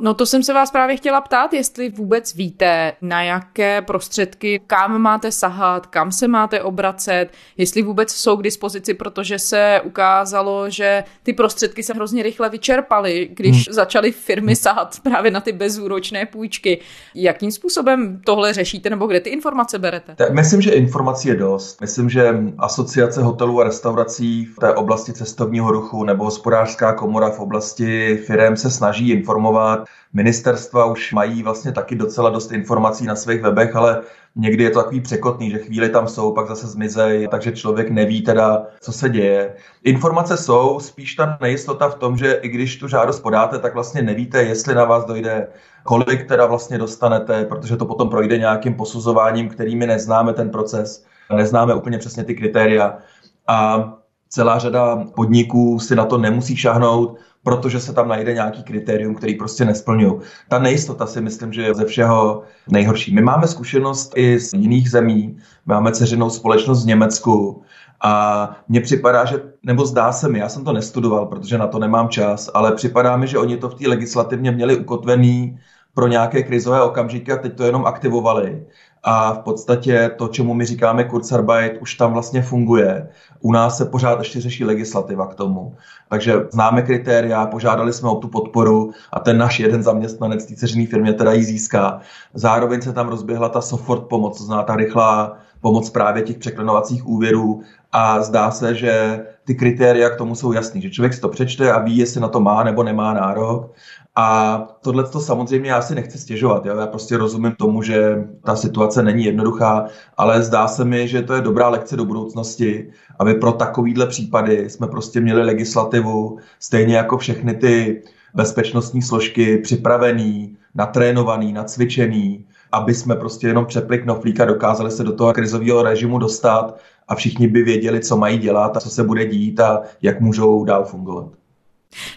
No 0.00 0.14
to 0.14 0.26
jsem 0.26 0.42
se 0.42 0.52
vás 0.52 0.70
právě 0.70 0.96
chtěla 0.96 1.20
ptát, 1.20 1.52
jestli 1.52 1.88
vůbec 1.88 2.34
víte, 2.34 2.92
na 3.02 3.22
jaké 3.22 3.82
prostředky, 3.82 4.60
kam 4.66 5.02
máte 5.02 5.32
sahat, 5.32 5.86
kam 5.86 6.12
se 6.12 6.28
máte 6.28 6.62
obracet, 6.62 7.28
jestli 7.56 7.82
vůbec 7.82 8.12
jsou 8.12 8.36
k 8.36 8.42
dispozici, 8.42 8.94
protože 8.94 9.38
se 9.38 9.80
ukázalo, 9.84 10.70
že 10.70 11.04
ty 11.22 11.32
prostředky 11.32 11.82
se 11.82 11.94
hrozně 11.94 12.22
rychle 12.22 12.50
vyčerpaly, 12.50 13.28
když 13.32 13.66
hmm. 13.66 13.74
začaly 13.74 14.12
firmy 14.12 14.56
sahat 14.56 14.96
právě 15.02 15.30
na 15.30 15.40
ty 15.40 15.52
bezúročné 15.52 16.26
půjčky. 16.26 16.80
Jakým 17.14 17.52
způsobem 17.52 18.20
tohle 18.26 18.52
řešíte 18.52 18.90
nebo 18.90 19.06
kde 19.06 19.20
ty 19.20 19.30
informace 19.30 19.78
berete? 19.78 20.14
Tak 20.14 20.32
myslím, 20.32 20.60
že 20.62 20.70
informací 20.70 21.28
je 21.28 21.34
dost. 21.34 21.80
Myslím, 21.80 22.10
že 22.10 22.34
asociace 22.58 23.22
hotelů 23.22 23.60
a 23.60 23.64
restaurací 23.64 24.44
v 24.44 24.56
té 24.60 24.74
oblasti 24.74 25.12
cestovního 25.12 25.72
ruchu 25.72 26.04
nebo 26.04 26.24
hospodářská 26.24 26.92
komora 26.92 27.30
v 27.30 27.40
oblasti 27.40 28.16
firm 28.26 28.56
se 28.56 28.70
snaží 28.70 29.10
informovat 29.10 29.81
Ministerstva 30.12 30.84
už 30.84 31.12
mají 31.12 31.42
vlastně 31.42 31.72
taky 31.72 31.94
docela 31.94 32.30
dost 32.30 32.52
informací 32.52 33.06
na 33.06 33.16
svých 33.16 33.42
webech, 33.42 33.76
ale 33.76 34.02
někdy 34.36 34.64
je 34.64 34.70
to 34.70 34.78
takový 34.78 35.00
překotný, 35.00 35.50
že 35.50 35.58
chvíli 35.58 35.88
tam 35.88 36.08
jsou, 36.08 36.32
pak 36.32 36.48
zase 36.48 36.66
zmizej, 36.66 37.28
takže 37.30 37.52
člověk 37.52 37.90
neví 37.90 38.22
teda, 38.22 38.66
co 38.80 38.92
se 38.92 39.08
děje. 39.08 39.54
Informace 39.84 40.36
jsou, 40.36 40.80
spíš 40.80 41.14
ta 41.14 41.38
nejistota 41.40 41.88
v 41.88 41.94
tom, 41.94 42.16
že 42.16 42.32
i 42.32 42.48
když 42.48 42.76
tu 42.76 42.88
žádost 42.88 43.20
podáte, 43.20 43.58
tak 43.58 43.74
vlastně 43.74 44.02
nevíte, 44.02 44.42
jestli 44.42 44.74
na 44.74 44.84
vás 44.84 45.04
dojde, 45.04 45.48
kolik 45.82 46.28
teda 46.28 46.46
vlastně 46.46 46.78
dostanete, 46.78 47.44
protože 47.44 47.76
to 47.76 47.86
potom 47.86 48.08
projde 48.08 48.38
nějakým 48.38 48.74
posuzováním, 48.74 49.48
kterými 49.48 49.86
neznáme 49.86 50.32
ten 50.32 50.50
proces, 50.50 51.04
neznáme 51.36 51.74
úplně 51.74 51.98
přesně 51.98 52.24
ty 52.24 52.34
kritéria. 52.34 52.98
A 53.46 53.88
celá 54.28 54.58
řada 54.58 55.04
podniků 55.16 55.78
si 55.78 55.96
na 55.96 56.04
to 56.04 56.18
nemusí 56.18 56.56
šahnout, 56.56 57.18
protože 57.44 57.80
se 57.80 57.92
tam 57.92 58.08
najde 58.08 58.34
nějaký 58.34 58.62
kritérium, 58.62 59.14
který 59.14 59.34
prostě 59.34 59.64
nesplňují. 59.64 60.12
Ta 60.48 60.58
nejistota 60.58 61.06
si 61.06 61.20
myslím, 61.20 61.52
že 61.52 61.62
je 61.62 61.74
ze 61.74 61.84
všeho 61.84 62.42
nejhorší. 62.70 63.14
My 63.14 63.22
máme 63.22 63.48
zkušenost 63.48 64.12
i 64.16 64.38
z 64.38 64.52
jiných 64.52 64.90
zemí, 64.90 65.36
máme 65.66 65.92
ceřinou 65.92 66.30
společnost 66.30 66.84
v 66.84 66.86
Německu 66.86 67.62
a 68.04 68.50
mně 68.68 68.80
připadá, 68.80 69.24
že, 69.24 69.42
nebo 69.62 69.86
zdá 69.86 70.12
se 70.12 70.28
mi, 70.28 70.38
já 70.38 70.48
jsem 70.48 70.64
to 70.64 70.72
nestudoval, 70.72 71.26
protože 71.26 71.58
na 71.58 71.66
to 71.66 71.78
nemám 71.78 72.08
čas, 72.08 72.50
ale 72.54 72.72
připadá 72.72 73.16
mi, 73.16 73.26
že 73.26 73.38
oni 73.38 73.56
to 73.56 73.68
v 73.68 73.74
té 73.74 73.88
legislativně 73.88 74.50
měli 74.50 74.76
ukotvený 74.76 75.58
pro 75.94 76.08
nějaké 76.08 76.42
krizové 76.42 76.82
okamžiky 76.82 77.32
a 77.32 77.36
teď 77.36 77.56
to 77.56 77.64
jenom 77.64 77.86
aktivovali 77.86 78.66
a 79.02 79.32
v 79.32 79.38
podstatě 79.38 80.10
to, 80.16 80.28
čemu 80.28 80.54
my 80.54 80.64
říkáme 80.64 81.04
Kurzarbeit, 81.04 81.78
už 81.80 81.94
tam 81.94 82.12
vlastně 82.12 82.42
funguje. 82.42 83.08
U 83.40 83.52
nás 83.52 83.78
se 83.78 83.84
pořád 83.84 84.18
ještě 84.18 84.40
řeší 84.40 84.64
legislativa 84.64 85.26
k 85.26 85.34
tomu. 85.34 85.74
Takže 86.08 86.34
známe 86.52 86.82
kritéria, 86.82 87.46
požádali 87.46 87.92
jsme 87.92 88.08
o 88.08 88.14
tu 88.14 88.28
podporu 88.28 88.92
a 89.12 89.20
ten 89.20 89.38
náš 89.38 89.60
jeden 89.60 89.82
zaměstnanec 89.82 90.46
té 90.46 90.54
ceřiné 90.54 90.86
firmě 90.86 91.12
teda 91.12 91.32
ji 91.32 91.44
získá. 91.44 92.00
Zároveň 92.34 92.82
se 92.82 92.92
tam 92.92 93.08
rozběhla 93.08 93.48
ta 93.48 93.60
software 93.60 94.00
pomoc, 94.00 94.38
to 94.38 94.44
znamená 94.44 94.64
ta 94.64 94.76
rychlá 94.76 95.36
pomoc 95.60 95.90
právě 95.90 96.22
těch 96.22 96.38
překlenovacích 96.38 97.06
úvěrů 97.06 97.62
a 97.92 98.22
zdá 98.22 98.50
se, 98.50 98.74
že 98.74 99.20
ty 99.44 99.54
kritéria 99.54 100.10
k 100.10 100.16
tomu 100.16 100.34
jsou 100.34 100.52
jasný, 100.52 100.82
že 100.82 100.90
člověk 100.90 101.14
si 101.14 101.20
to 101.20 101.28
přečte 101.28 101.72
a 101.72 101.78
ví, 101.78 101.96
jestli 101.96 102.20
na 102.20 102.28
to 102.28 102.40
má 102.40 102.64
nebo 102.64 102.82
nemá 102.82 103.12
nárok 103.12 103.72
a 104.16 104.58
tohle 104.80 105.04
to 105.04 105.20
samozřejmě 105.20 105.70
já 105.70 105.82
si 105.82 105.94
nechci 105.94 106.18
stěžovat. 106.18 106.66
Jo? 106.66 106.76
Já 106.76 106.86
prostě 106.86 107.16
rozumím 107.16 107.52
tomu, 107.52 107.82
že 107.82 108.28
ta 108.44 108.56
situace 108.56 109.02
není 109.02 109.24
jednoduchá, 109.24 109.86
ale 110.16 110.42
zdá 110.42 110.68
se 110.68 110.84
mi, 110.84 111.08
že 111.08 111.22
to 111.22 111.34
je 111.34 111.40
dobrá 111.40 111.68
lekce 111.68 111.96
do 111.96 112.04
budoucnosti, 112.04 112.90
aby 113.18 113.34
pro 113.34 113.52
takovýhle 113.52 114.06
případy 114.06 114.70
jsme 114.70 114.86
prostě 114.86 115.20
měli 115.20 115.42
legislativu, 115.42 116.38
stejně 116.60 116.96
jako 116.96 117.18
všechny 117.18 117.54
ty 117.54 118.02
bezpečnostní 118.34 119.02
složky 119.02 119.58
připravený, 119.58 120.56
natrénovaný, 120.74 121.52
nacvičený, 121.52 122.46
aby 122.72 122.94
jsme 122.94 123.16
prostě 123.16 123.46
jenom 123.46 123.66
přepli 123.66 123.98
knoflík 123.98 124.40
a 124.40 124.44
dokázali 124.44 124.90
se 124.90 125.04
do 125.04 125.12
toho 125.12 125.32
krizového 125.32 125.82
režimu 125.82 126.18
dostat 126.18 126.78
a 127.08 127.14
všichni 127.14 127.48
by 127.48 127.62
věděli, 127.62 128.00
co 128.00 128.16
mají 128.16 128.38
dělat 128.38 128.76
a 128.76 128.80
co 128.80 128.90
se 128.90 129.04
bude 129.04 129.26
dít 129.26 129.60
a 129.60 129.82
jak 130.02 130.20
můžou 130.20 130.64
dál 130.64 130.84
fungovat. 130.84 131.41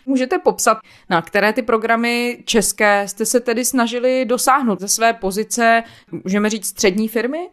Můžete 0.06 0.40
popsat, 0.40 0.78
na 1.10 1.22
které 1.22 1.54
ty 1.54 1.62
programy 1.62 2.44
české 2.46 3.08
jste 3.08 3.26
se 3.26 3.40
tedy 3.40 3.66
snažili 3.66 4.26
dosáhnout 4.26 4.80
ze 4.80 4.88
své 4.88 5.14
pozice, 5.14 5.84
můžeme 6.24 6.50
říct, 6.50 6.68
střední 6.68 7.08
firmy? 7.08 7.50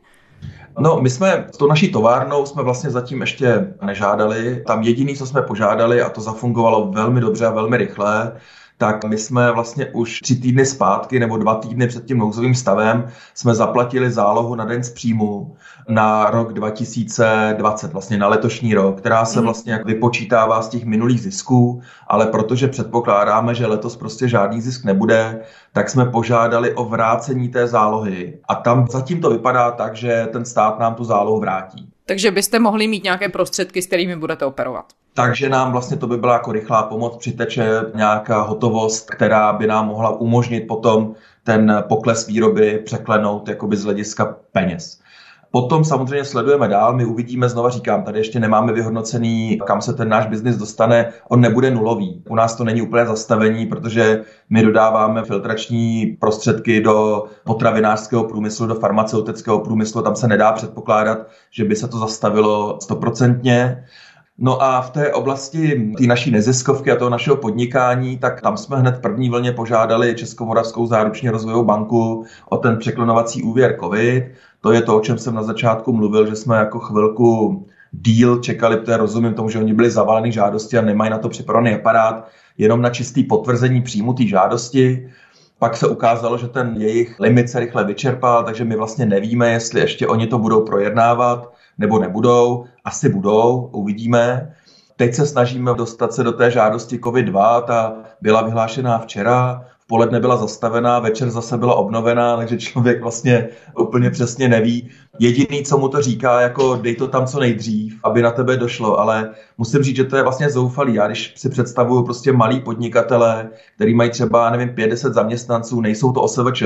No, 0.78 0.98
my 1.00 1.10
jsme 1.10 1.46
s 1.52 1.56
tou 1.56 1.66
naší 1.66 1.92
továrnou 1.92 2.46
jsme 2.46 2.62
vlastně 2.62 2.90
zatím 2.90 3.20
ještě 3.20 3.74
nežádali. 3.82 4.62
Tam 4.66 4.82
jediný, 4.82 5.16
co 5.16 5.26
jsme 5.26 5.42
požádali, 5.42 6.02
a 6.02 6.08
to 6.08 6.20
zafungovalo 6.20 6.90
velmi 6.90 7.20
dobře 7.20 7.46
a 7.46 7.50
velmi 7.50 7.76
rychle, 7.76 8.32
tak 8.82 9.04
my 9.04 9.18
jsme 9.18 9.52
vlastně 9.52 9.86
už 9.86 10.20
tři 10.20 10.36
týdny 10.36 10.66
zpátky 10.66 11.20
nebo 11.20 11.36
dva 11.36 11.54
týdny 11.54 11.86
před 11.86 12.04
tím 12.04 12.18
nouzovým 12.18 12.54
stavem 12.54 13.08
jsme 13.34 13.54
zaplatili 13.54 14.10
zálohu 14.10 14.54
na 14.54 14.64
den 14.64 14.82
z 14.82 14.90
příjmu 14.90 15.56
na 15.88 16.30
rok 16.30 16.52
2020, 16.52 17.92
vlastně 17.92 18.18
na 18.18 18.28
letošní 18.28 18.74
rok, 18.74 18.98
která 18.98 19.24
se 19.24 19.38
mhm. 19.38 19.44
vlastně 19.44 19.72
jak 19.72 19.86
vypočítává 19.86 20.62
z 20.62 20.68
těch 20.68 20.84
minulých 20.84 21.20
zisků, 21.20 21.82
ale 22.06 22.26
protože 22.26 22.68
předpokládáme, 22.68 23.54
že 23.54 23.66
letos 23.66 23.96
prostě 23.96 24.28
žádný 24.28 24.60
zisk 24.60 24.84
nebude, 24.84 25.40
tak 25.72 25.90
jsme 25.90 26.04
požádali 26.04 26.74
o 26.74 26.84
vrácení 26.84 27.48
té 27.48 27.66
zálohy. 27.66 28.38
A 28.48 28.54
tam 28.54 28.86
zatím 28.90 29.20
to 29.20 29.30
vypadá 29.30 29.70
tak, 29.70 29.96
že 29.96 30.28
ten 30.32 30.44
stát 30.44 30.78
nám 30.78 30.94
tu 30.94 31.04
zálohu 31.04 31.40
vrátí. 31.40 31.91
Takže 32.06 32.30
byste 32.30 32.58
mohli 32.58 32.86
mít 32.86 33.04
nějaké 33.04 33.28
prostředky, 33.28 33.82
s 33.82 33.86
kterými 33.86 34.16
budete 34.16 34.44
operovat. 34.44 34.84
Takže 35.14 35.48
nám 35.48 35.72
vlastně 35.72 35.96
to 35.96 36.06
by 36.06 36.16
byla 36.16 36.32
jako 36.32 36.52
rychlá 36.52 36.82
pomoc, 36.82 37.16
přiteče 37.16 37.70
nějaká 37.94 38.42
hotovost, 38.42 39.10
která 39.10 39.52
by 39.52 39.66
nám 39.66 39.86
mohla 39.86 40.20
umožnit 40.20 40.66
potom 40.68 41.14
ten 41.44 41.84
pokles 41.88 42.26
výroby 42.26 42.82
překlenout 42.84 43.48
jakoby 43.48 43.76
z 43.76 43.84
hlediska 43.84 44.36
peněz. 44.52 45.01
Potom 45.52 45.84
samozřejmě 45.84 46.24
sledujeme 46.24 46.68
dál, 46.68 46.96
my 46.96 47.04
uvidíme, 47.04 47.48
znova 47.48 47.70
říkám, 47.70 48.02
tady 48.02 48.18
ještě 48.18 48.40
nemáme 48.40 48.72
vyhodnocený, 48.72 49.60
kam 49.66 49.80
se 49.80 49.92
ten 49.94 50.08
náš 50.08 50.26
biznis 50.26 50.56
dostane, 50.56 51.12
on 51.28 51.40
nebude 51.40 51.70
nulový. 51.70 52.22
U 52.28 52.34
nás 52.34 52.56
to 52.56 52.64
není 52.64 52.82
úplně 52.82 53.06
zastavení, 53.06 53.66
protože 53.66 54.22
my 54.50 54.62
dodáváme 54.62 55.24
filtrační 55.24 56.16
prostředky 56.20 56.80
do 56.80 57.24
potravinářského 57.44 58.24
průmyslu, 58.24 58.66
do 58.66 58.74
farmaceutického 58.74 59.58
průmyslu, 59.58 60.02
tam 60.02 60.16
se 60.16 60.28
nedá 60.28 60.52
předpokládat, 60.52 61.18
že 61.50 61.64
by 61.64 61.76
se 61.76 61.88
to 61.88 61.98
zastavilo 61.98 62.78
stoprocentně. 62.82 63.84
No 64.44 64.62
a 64.62 64.80
v 64.80 64.90
té 64.90 65.12
oblasti 65.12 65.92
té 65.98 66.06
naší 66.06 66.30
neziskovky 66.30 66.90
a 66.90 66.96
toho 66.96 67.10
našeho 67.10 67.36
podnikání, 67.36 68.18
tak 68.18 68.40
tam 68.40 68.56
jsme 68.56 68.76
hned 68.76 68.96
v 68.96 69.00
první 69.00 69.30
vlně 69.30 69.52
požádali 69.52 70.14
Českomoravskou 70.14 70.86
záručně 70.86 71.30
rozvojovou 71.30 71.64
banku 71.64 72.24
o 72.48 72.56
ten 72.56 72.78
překlonovací 72.78 73.42
úvěr 73.42 73.78
COVID. 73.80 74.24
To 74.60 74.72
je 74.72 74.82
to, 74.82 74.96
o 74.96 75.00
čem 75.00 75.18
jsem 75.18 75.34
na 75.34 75.42
začátku 75.42 75.92
mluvil, 75.92 76.26
že 76.26 76.36
jsme 76.36 76.56
jako 76.56 76.78
chvilku 76.78 77.66
díl 77.92 78.38
čekali, 78.38 78.76
protože 78.76 78.96
rozumím 78.96 79.34
tomu, 79.34 79.48
že 79.48 79.58
oni 79.58 79.74
byli 79.74 79.90
zavaleni 79.90 80.32
žádosti 80.32 80.78
a 80.78 80.82
nemají 80.82 81.10
na 81.10 81.18
to 81.18 81.28
připravený 81.28 81.74
aparát, 81.74 82.28
jenom 82.58 82.82
na 82.82 82.90
čistý 82.90 83.24
potvrzení 83.24 83.82
příjmu 83.82 84.12
té 84.12 84.26
žádosti. 84.26 85.10
Pak 85.62 85.76
se 85.76 85.88
ukázalo, 85.88 86.38
že 86.38 86.48
ten 86.48 86.74
jejich 86.78 87.20
limit 87.20 87.50
se 87.50 87.60
rychle 87.60 87.84
vyčerpal, 87.84 88.44
takže 88.44 88.64
my 88.64 88.76
vlastně 88.76 89.06
nevíme, 89.06 89.50
jestli 89.50 89.80
ještě 89.80 90.06
oni 90.06 90.26
to 90.26 90.38
budou 90.38 90.64
projednávat 90.64 91.52
nebo 91.78 91.98
nebudou. 91.98 92.64
Asi 92.84 93.08
budou, 93.08 93.70
uvidíme. 93.72 94.54
Teď 94.96 95.14
se 95.14 95.26
snažíme 95.26 95.74
dostat 95.74 96.12
se 96.12 96.22
do 96.22 96.32
té 96.32 96.50
žádosti 96.50 96.98
COVID-2, 96.98 97.62
ta 97.62 97.96
byla 98.20 98.42
vyhlášená 98.42 98.98
včera, 98.98 99.64
v 99.84 99.86
poledne 99.86 100.20
byla 100.20 100.36
zastavená, 100.36 100.98
večer 100.98 101.30
zase 101.30 101.58
byla 101.58 101.74
obnovená, 101.74 102.36
takže 102.36 102.58
člověk 102.58 103.02
vlastně 103.02 103.48
úplně 103.78 104.10
přesně 104.10 104.48
neví. 104.48 104.90
Jediný, 105.18 105.62
co 105.62 105.78
mu 105.78 105.88
to 105.88 106.02
říká, 106.02 106.40
jako 106.40 106.76
dej 106.76 106.96
to 106.96 107.08
tam 107.08 107.26
co 107.26 107.40
nejdřív, 107.40 108.00
aby 108.04 108.22
na 108.22 108.30
tebe 108.30 108.56
došlo, 108.56 109.00
ale 109.00 109.30
musím 109.58 109.82
říct, 109.82 109.96
že 109.96 110.04
to 110.04 110.16
je 110.16 110.22
vlastně 110.22 110.50
zoufalý. 110.50 110.94
Já 110.94 111.06
když 111.06 111.34
si 111.36 111.48
představuju 111.48 112.02
prostě 112.02 112.32
malý 112.32 112.60
podnikatele, 112.60 113.48
který 113.74 113.94
mají 113.94 114.10
třeba, 114.10 114.50
nevím, 114.50 114.74
50 114.74 115.14
zaměstnanců, 115.14 115.80
nejsou 115.80 116.12
to 116.12 116.22
OSVČ, 116.22 116.62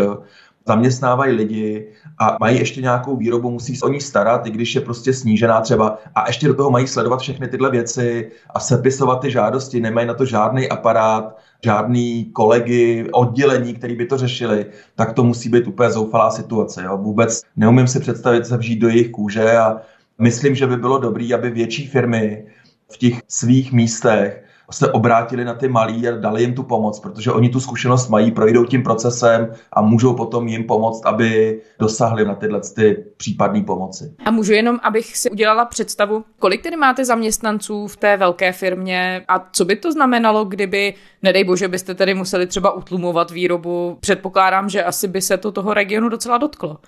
zaměstnávají 0.67 1.33
lidi 1.33 1.93
a 2.19 2.37
mají 2.41 2.59
ještě 2.59 2.83
nějakou 2.83 3.17
výrobu, 3.17 3.51
musí 3.51 3.77
se 3.77 3.85
o 3.85 3.89
ní 3.89 4.01
starat, 4.01 4.47
i 4.47 4.51
když 4.51 4.75
je 4.75 4.81
prostě 4.81 5.13
snížená 5.13 5.61
třeba 5.61 5.99
a 6.15 6.27
ještě 6.27 6.49
do 6.49 6.55
toho 6.55 6.71
mají 6.71 6.87
sledovat 6.87 7.21
všechny 7.21 7.49
tyhle 7.49 7.71
věci 7.71 8.31
a 8.51 8.61
sepisovat 8.61 9.21
ty 9.21 9.31
žádosti, 9.31 9.81
nemají 9.81 10.07
na 10.07 10.15
to 10.15 10.25
žádný 10.25 10.69
aparát, 10.69 11.37
žádný 11.67 12.25
kolegy, 12.25 13.11
oddělení, 13.13 13.75
který 13.75 13.97
by 13.97 14.07
to 14.07 14.17
řešili, 14.19 14.67
tak 14.95 15.13
to 15.13 15.25
musí 15.25 15.49
být 15.49 15.67
úplně 15.67 15.91
zoufalá 15.91 16.31
situace. 16.31 16.83
Jo. 16.85 16.99
Vůbec 16.99 17.43
neumím 17.57 17.87
si 17.87 18.01
představit 18.01 18.47
se 18.47 18.57
vžít 18.57 18.79
do 18.79 18.89
jejich 18.89 19.11
kůže 19.11 19.57
a 19.59 19.81
myslím, 20.19 20.55
že 20.55 20.67
by 20.67 20.77
bylo 20.77 20.99
dobré, 20.99 21.35
aby 21.35 21.51
větší 21.51 21.87
firmy 21.87 22.47
v 22.93 22.97
těch 22.99 23.15
svých 23.29 23.73
místech 23.73 24.45
se 24.71 24.93
obrátili 24.93 25.45
na 25.45 25.55
ty 25.55 25.69
malí 25.69 26.09
a 26.09 26.17
dali 26.17 26.43
jim 26.43 26.55
tu 26.55 26.63
pomoc, 26.63 27.01
protože 27.01 27.33
oni 27.33 27.49
tu 27.49 27.61
zkušenost 27.61 28.09
mají, 28.09 28.31
projdou 28.31 28.65
tím 28.65 28.83
procesem 28.83 29.53
a 29.73 29.83
můžou 29.83 30.15
potom 30.15 30.49
jim 30.49 30.65
pomoct, 30.65 31.07
aby 31.07 31.61
dosahli 31.79 32.25
na 32.25 32.35
tyhle 32.35 32.61
ty 32.75 33.05
případné 33.17 33.63
pomoci. 33.63 34.15
A 34.25 34.31
můžu 34.31 34.53
jenom, 34.53 34.79
abych 34.83 35.17
si 35.17 35.31
udělala 35.31 35.65
představu, 35.65 36.25
kolik 36.39 36.63
tedy 36.63 36.77
máte 36.77 37.05
zaměstnanců 37.05 37.87
v 37.87 37.97
té 37.97 38.17
velké 38.17 38.53
firmě 38.53 39.25
a 39.29 39.49
co 39.53 39.65
by 39.65 39.77
to 39.77 39.93
znamenalo, 39.93 40.45
kdyby, 40.45 40.95
nedej 41.23 41.45
bože, 41.45 41.69
byste 41.69 41.95
tedy 41.95 42.15
museli 42.15 42.47
třeba 42.47 42.73
utlumovat 42.73 43.31
výrobu. 43.31 43.97
Předpokládám, 44.01 44.69
že 44.69 44.85
asi 44.85 45.09
by 45.09 45.23
se 45.23 45.37
to 45.37 45.53
toho 45.53 45.75
regionu 45.75 46.09
docela 46.09 46.39
dotklo. 46.39 46.79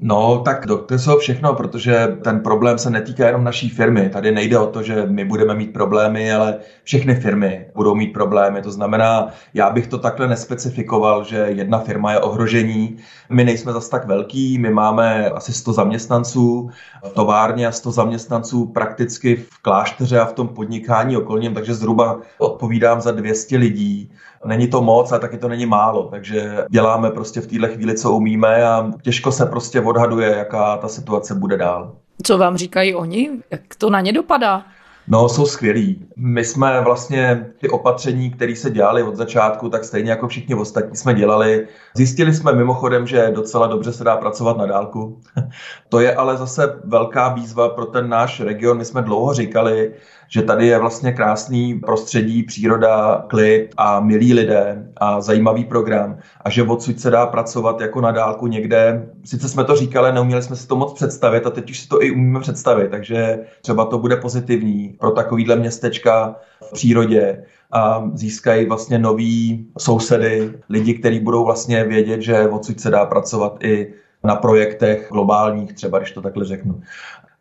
No, 0.00 0.42
tak 0.44 0.66
to 0.86 0.98
jsou 0.98 1.18
všechno, 1.18 1.54
protože 1.54 2.18
ten 2.24 2.40
problém 2.40 2.78
se 2.78 2.90
netýká 2.90 3.26
jenom 3.26 3.44
naší 3.44 3.68
firmy. 3.68 4.10
Tady 4.10 4.32
nejde 4.32 4.58
o 4.58 4.66
to, 4.66 4.82
že 4.82 5.06
my 5.06 5.24
budeme 5.24 5.54
mít 5.54 5.72
problémy, 5.72 6.32
ale 6.32 6.56
všechny 6.82 7.14
firmy 7.14 7.66
budou 7.74 7.94
mít 7.94 8.12
problémy. 8.12 8.62
To 8.62 8.70
znamená, 8.70 9.28
já 9.54 9.70
bych 9.70 9.86
to 9.86 9.98
takhle 9.98 10.28
nespecifikoval, 10.28 11.24
že 11.24 11.36
jedna 11.36 11.78
firma 11.78 12.12
je 12.12 12.20
ohrožení. 12.20 12.96
My 13.30 13.44
nejsme 13.44 13.72
zas 13.72 13.88
tak 13.88 14.06
velký, 14.06 14.58
my 14.58 14.70
máme 14.70 15.30
asi 15.30 15.52
100 15.52 15.72
zaměstnanců 15.72 16.70
v 17.04 17.10
továrně 17.10 17.66
a 17.66 17.72
100 17.72 17.90
zaměstnanců 17.90 18.66
prakticky 18.66 19.36
v 19.36 19.62
klášteře 19.62 20.20
a 20.20 20.24
v 20.24 20.32
tom 20.32 20.48
podnikání 20.48 21.16
okolním, 21.16 21.54
takže 21.54 21.74
zhruba 21.74 22.20
odpovídám 22.38 23.00
za 23.00 23.10
200 23.10 23.56
lidí. 23.56 24.10
Není 24.44 24.68
to 24.68 24.82
moc 24.82 25.12
a 25.12 25.18
taky 25.18 25.38
to 25.38 25.48
není 25.48 25.66
málo, 25.66 26.08
takže 26.10 26.64
děláme 26.70 27.10
prostě 27.10 27.40
v 27.40 27.46
téhle 27.46 27.68
chvíli, 27.68 27.94
co 27.94 28.12
umíme 28.12 28.64
a 28.64 28.90
těžko 29.02 29.32
se 29.32 29.46
prostě 29.46 29.80
odhaduje, 29.80 30.36
jaká 30.36 30.76
ta 30.76 30.88
situace 30.88 31.34
bude 31.34 31.56
dál. 31.56 31.92
Co 32.22 32.38
vám 32.38 32.56
říkají 32.56 32.94
oni? 32.94 33.30
Jak 33.50 33.60
to 33.78 33.90
na 33.90 34.00
ně 34.00 34.12
dopadá? 34.12 34.64
No, 35.10 35.28
jsou 35.28 35.46
skvělí. 35.46 36.06
My 36.16 36.44
jsme 36.44 36.80
vlastně 36.80 37.46
ty 37.60 37.68
opatření, 37.68 38.30
které 38.30 38.56
se 38.56 38.70
dělali 38.70 39.02
od 39.02 39.16
začátku, 39.16 39.68
tak 39.68 39.84
stejně 39.84 40.10
jako 40.10 40.28
všichni 40.28 40.54
ostatní 40.54 40.96
jsme 40.96 41.14
dělali. 41.14 41.66
Zjistili 41.94 42.34
jsme 42.34 42.52
mimochodem, 42.52 43.06
že 43.06 43.30
docela 43.34 43.66
dobře 43.66 43.92
se 43.92 44.04
dá 44.04 44.16
pracovat 44.16 44.56
na 44.56 44.66
dálku. 44.66 45.20
to 45.88 46.00
je 46.00 46.14
ale 46.14 46.36
zase 46.36 46.80
velká 46.84 47.28
výzva 47.28 47.68
pro 47.68 47.86
ten 47.86 48.08
náš 48.08 48.40
region. 48.40 48.78
My 48.78 48.84
jsme 48.84 49.02
dlouho 49.02 49.34
říkali, 49.34 49.94
že 50.28 50.42
tady 50.42 50.66
je 50.66 50.78
vlastně 50.78 51.12
krásný 51.12 51.74
prostředí, 51.74 52.42
příroda, 52.42 53.24
klid 53.28 53.70
a 53.76 54.00
milí 54.00 54.34
lidé 54.34 54.86
a 54.96 55.20
zajímavý 55.20 55.64
program 55.64 56.18
a 56.44 56.50
že 56.50 56.62
odsud 56.62 57.00
se 57.00 57.10
dá 57.10 57.26
pracovat 57.26 57.80
jako 57.80 58.00
na 58.00 58.10
dálku 58.10 58.46
někde. 58.46 59.08
Sice 59.24 59.48
jsme 59.48 59.64
to 59.64 59.76
říkali, 59.76 60.12
neuměli 60.12 60.42
jsme 60.42 60.56
si 60.56 60.68
to 60.68 60.76
moc 60.76 60.92
představit 60.92 61.46
a 61.46 61.50
teď 61.50 61.70
už 61.70 61.78
si 61.80 61.88
to 61.88 62.02
i 62.02 62.10
umíme 62.10 62.40
představit, 62.40 62.90
takže 62.90 63.38
třeba 63.62 63.84
to 63.84 63.98
bude 63.98 64.16
pozitivní 64.16 64.96
pro 65.00 65.10
takovýhle 65.10 65.56
městečka 65.56 66.36
v 66.68 66.72
přírodě 66.72 67.44
a 67.72 68.10
získají 68.14 68.66
vlastně 68.66 68.98
nový 68.98 69.66
sousedy, 69.78 70.52
lidi, 70.68 70.94
kteří 70.94 71.20
budou 71.20 71.44
vlastně 71.44 71.84
vědět, 71.84 72.20
že 72.20 72.48
odsud 72.48 72.80
se 72.80 72.90
dá 72.90 73.06
pracovat 73.06 73.64
i 73.64 73.94
na 74.24 74.36
projektech 74.36 75.08
globálních, 75.12 75.72
třeba 75.72 75.98
když 75.98 76.12
to 76.12 76.22
takhle 76.22 76.44
řeknu. 76.44 76.80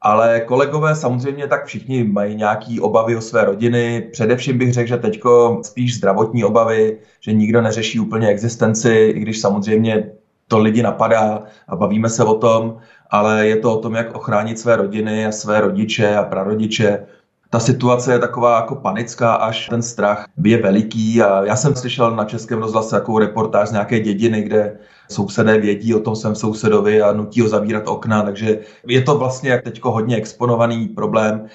Ale 0.01 0.39
kolegové 0.39 0.95
samozřejmě 0.95 1.47
tak 1.47 1.65
všichni 1.65 2.03
mají 2.03 2.35
nějaký 2.35 2.79
obavy 2.79 3.15
o 3.15 3.21
své 3.21 3.45
rodiny. 3.45 4.09
Především 4.11 4.57
bych 4.57 4.73
řekl, 4.73 4.87
že 4.87 4.97
teďko 4.97 5.61
spíš 5.63 5.97
zdravotní 5.97 6.43
obavy, 6.43 6.97
že 7.19 7.33
nikdo 7.33 7.61
neřeší 7.61 7.99
úplně 7.99 8.27
existenci, 8.27 9.13
i 9.15 9.19
když 9.19 9.39
samozřejmě 9.39 10.11
to 10.47 10.59
lidi 10.59 10.83
napadá 10.83 11.43
a 11.67 11.75
bavíme 11.75 12.09
se 12.09 12.23
o 12.23 12.33
tom, 12.33 12.77
ale 13.09 13.47
je 13.47 13.57
to 13.57 13.77
o 13.77 13.81
tom, 13.81 13.95
jak 13.95 14.15
ochránit 14.15 14.59
své 14.59 14.75
rodiny 14.75 15.25
a 15.25 15.31
své 15.31 15.61
rodiče 15.61 16.15
a 16.15 16.23
prarodiče 16.23 17.07
ta 17.49 17.59
situace 17.59 18.13
je 18.13 18.19
taková 18.19 18.55
jako 18.55 18.75
panická, 18.75 19.33
až 19.33 19.69
ten 19.69 19.81
strach 19.81 20.25
je 20.43 20.61
veliký. 20.61 21.21
A 21.21 21.45
já 21.45 21.55
jsem 21.55 21.75
slyšel 21.75 22.15
na 22.15 22.25
Českém 22.25 22.59
rozhlase 22.59 22.95
jako 22.95 23.19
reportáž 23.19 23.69
z 23.69 23.71
nějaké 23.71 23.99
dědiny, 23.99 24.41
kde 24.41 24.77
sousedé 25.09 25.57
vědí 25.57 25.95
o 25.95 25.99
tom 25.99 26.15
svém 26.15 26.35
sousedovi 26.35 27.01
a 27.01 27.13
nutí 27.13 27.41
ho 27.41 27.47
zavírat 27.47 27.87
okna, 27.87 28.21
takže 28.21 28.59
je 28.87 29.01
to 29.01 29.17
vlastně 29.17 29.49
jak 29.49 29.63
teďko 29.63 29.91
hodně 29.91 30.15
exponovaný 30.15 30.87
problém. 30.87 31.45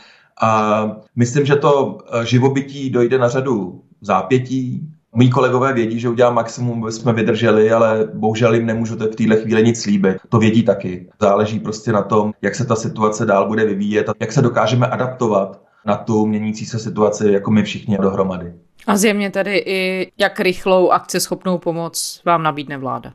A 0.42 0.82
myslím, 1.16 1.46
že 1.46 1.56
to 1.56 1.98
eh, 2.12 2.26
živobytí 2.26 2.90
dojde 2.90 3.18
na 3.18 3.28
řadu 3.28 3.82
zápětí. 4.00 4.88
Mí 5.16 5.30
kolegové 5.30 5.72
vědí, 5.72 6.00
že 6.00 6.08
udělám 6.08 6.34
maximum, 6.34 6.82
aby 6.82 6.92
jsme 6.92 7.12
vydrželi, 7.12 7.72
ale 7.72 8.08
bohužel 8.14 8.54
jim 8.54 8.66
nemůžu 8.66 8.96
v 8.96 9.16
téhle 9.16 9.36
chvíli 9.36 9.62
nic 9.62 9.82
slíbit. 9.82 10.16
To 10.28 10.38
vědí 10.38 10.62
taky. 10.62 11.08
Záleží 11.20 11.60
prostě 11.60 11.92
na 11.92 12.02
tom, 12.02 12.32
jak 12.42 12.54
se 12.54 12.64
ta 12.64 12.76
situace 12.76 13.26
dál 13.26 13.48
bude 13.48 13.64
vyvíjet 13.64 14.08
a 14.08 14.14
jak 14.20 14.32
se 14.32 14.42
dokážeme 14.42 14.86
adaptovat 14.86 15.60
na 15.86 15.96
tu 15.96 16.26
měnící 16.26 16.66
se 16.66 16.78
situaci, 16.78 17.32
jako 17.32 17.50
my 17.50 17.62
všichni 17.62 17.98
dohromady. 17.98 18.52
A 18.86 18.96
zjemně 18.96 19.30
tedy 19.30 19.56
i 19.66 20.12
jak 20.18 20.40
rychlou 20.40 20.90
akceschopnou 20.90 21.58
pomoc 21.58 22.22
vám 22.24 22.42
nabídne 22.42 22.78
vláda? 22.78 23.12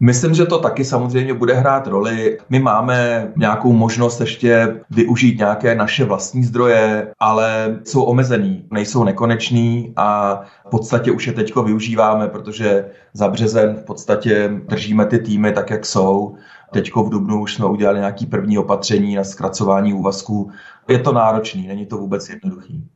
Myslím, 0.00 0.34
že 0.34 0.46
to 0.46 0.58
taky 0.58 0.84
samozřejmě 0.84 1.34
bude 1.34 1.54
hrát 1.54 1.86
roli. 1.86 2.38
My 2.48 2.58
máme 2.58 3.28
nějakou 3.36 3.72
možnost 3.72 4.20
ještě 4.20 4.80
využít 4.90 5.38
nějaké 5.38 5.74
naše 5.74 6.04
vlastní 6.04 6.44
zdroje, 6.44 7.12
ale 7.20 7.78
jsou 7.84 8.02
omezený, 8.02 8.64
nejsou 8.70 9.04
nekoneční 9.04 9.92
a 9.96 10.40
v 10.66 10.70
podstatě 10.70 11.12
už 11.12 11.26
je 11.26 11.32
teďko 11.32 11.62
využíváme, 11.62 12.28
protože 12.28 12.84
za 13.12 13.28
březen 13.28 13.74
v 13.74 13.84
podstatě 13.84 14.50
držíme 14.68 15.06
ty 15.06 15.18
týmy 15.18 15.52
tak, 15.52 15.70
jak 15.70 15.86
jsou. 15.86 16.36
Teďko 16.72 17.04
v 17.04 17.10
Dubnu 17.10 17.42
už 17.42 17.54
jsme 17.54 17.66
udělali 17.66 17.98
nějaký 17.98 18.26
první 18.26 18.58
opatření 18.58 19.14
na 19.14 19.24
zkracování 19.24 19.94
úvazků. 19.94 20.50
Je 20.88 20.98
to 20.98 21.12
náročný, 21.12 21.66
není 21.66 21.86
to 21.86 21.96
vůbec 21.96 22.28
jednoduchý. 22.28 22.88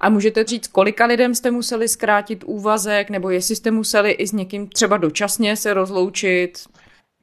A 0.00 0.08
můžete 0.08 0.44
říct, 0.44 0.66
kolika 0.66 1.06
lidem 1.06 1.34
jste 1.34 1.50
museli 1.50 1.88
zkrátit 1.88 2.44
úvazek, 2.46 3.10
nebo 3.10 3.30
jestli 3.30 3.56
jste 3.56 3.70
museli 3.70 4.10
i 4.10 4.26
s 4.26 4.32
někým 4.32 4.68
třeba 4.68 4.96
dočasně 4.96 5.56
se 5.56 5.74
rozloučit? 5.74 6.58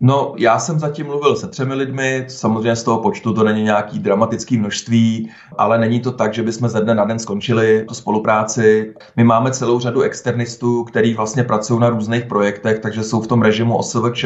No, 0.03 0.33
já 0.37 0.59
jsem 0.59 0.79
zatím 0.79 1.05
mluvil 1.05 1.35
se 1.35 1.47
třemi 1.47 1.73
lidmi, 1.73 2.25
samozřejmě 2.27 2.75
z 2.75 2.83
toho 2.83 2.97
počtu 2.97 3.33
to 3.33 3.43
není 3.43 3.63
nějaký 3.63 3.99
dramatický 3.99 4.57
množství, 4.57 5.31
ale 5.57 5.79
není 5.79 5.99
to 5.99 6.11
tak, 6.11 6.33
že 6.33 6.43
bychom 6.43 6.69
ze 6.69 6.81
dne 6.81 6.95
na 6.95 7.05
den 7.05 7.19
skončili 7.19 7.85
tu 7.87 7.93
spolupráci. 7.93 8.93
My 9.17 9.23
máme 9.23 9.51
celou 9.51 9.79
řadu 9.79 10.01
externistů, 10.01 10.83
kteří 10.83 11.13
vlastně 11.13 11.43
pracují 11.43 11.79
na 11.79 11.89
různých 11.89 12.25
projektech, 12.25 12.79
takže 12.79 13.03
jsou 13.03 13.21
v 13.21 13.27
tom 13.27 13.41
režimu 13.41 13.77
OSVČ. 13.77 14.25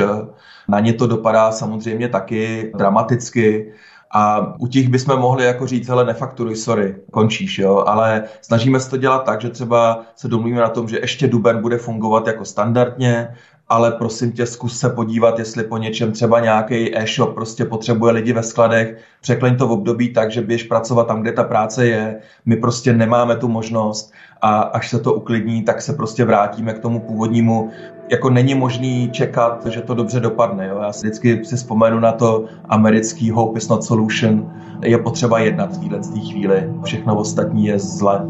Na 0.68 0.80
ně 0.80 0.94
to 0.94 1.08
dopadá 1.08 1.52
samozřejmě 1.52 2.10
taky 2.10 2.72
dramaticky. 2.78 3.74
A 4.18 4.54
u 4.60 4.68
těch 4.68 4.90
bychom 4.90 5.20
mohli 5.20 5.46
jako 5.46 5.68
říct, 5.68 5.88
hele, 5.88 6.06
nefakturuj, 6.06 6.56
sorry, 6.56 6.96
končíš, 7.12 7.60
jo, 7.60 7.84
ale 7.88 8.24
snažíme 8.42 8.80
se 8.80 8.90
to 8.90 8.98
dělat 8.98 9.24
tak, 9.24 9.42
že 9.42 9.50
třeba 9.50 10.06
se 10.16 10.28
domluvíme 10.28 10.62
na 10.62 10.70
tom, 10.70 10.88
že 10.88 11.00
ještě 11.00 11.28
duben 11.28 11.62
bude 11.62 11.78
fungovat 11.78 12.28
jako 12.28 12.46
standardně, 12.46 13.36
ale 13.70 13.92
prosím 13.92 14.32
tě, 14.32 14.46
zkus 14.46 14.80
se 14.80 14.90
podívat, 14.90 15.40
jestli 15.40 15.64
po 15.64 15.78
něčem 15.78 16.12
třeba 16.12 16.40
nějaký 16.40 16.98
e-shop 16.98 17.34
prostě 17.34 17.66
potřebuje 17.66 18.14
lidi 18.14 18.34
ve 18.34 18.44
skladech, 18.44 18.98
překleň 19.22 19.58
to 19.58 19.68
v 19.68 19.72
období 19.72 20.14
tak, 20.14 20.32
že 20.32 20.42
běž 20.42 20.64
pracovat 20.64 21.08
tam, 21.08 21.22
kde 21.22 21.32
ta 21.32 21.44
práce 21.44 21.88
je, 21.88 22.20
my 22.46 22.56
prostě 22.56 22.94
nemáme 22.94 23.36
tu 23.36 23.48
možnost 23.48 24.14
a 24.42 24.60
až 24.62 24.90
se 24.90 25.00
to 25.00 25.14
uklidní, 25.14 25.64
tak 25.64 25.82
se 25.82 25.94
prostě 25.94 26.26
vrátíme 26.26 26.74
k 26.74 26.80
tomu 26.80 27.00
původnímu. 27.00 27.70
Jako 28.12 28.30
není 28.30 28.56
možný 28.56 29.10
čekat, 29.12 29.66
že 29.66 29.82
to 29.82 29.94
dobře 29.94 30.20
dopadne. 30.20 30.68
Jo? 30.68 30.80
Já 30.82 30.94
si 30.94 31.08
vždycky 31.08 31.46
si 31.46 31.56
vzpomenu 31.56 32.00
na 32.00 32.12
to 32.12 32.46
americký 32.70 33.32
hope 33.32 33.58
is 33.58 33.68
not 33.68 33.84
solution. 33.84 34.54
Je 34.84 34.98
potřeba 34.98 35.40
jednat 35.40 35.78
v 35.78 35.90
této 35.90 36.20
chvíli. 36.20 36.70
Všechno 36.84 37.18
ostatní 37.18 37.66
je 37.66 37.80
zle. 37.80 38.26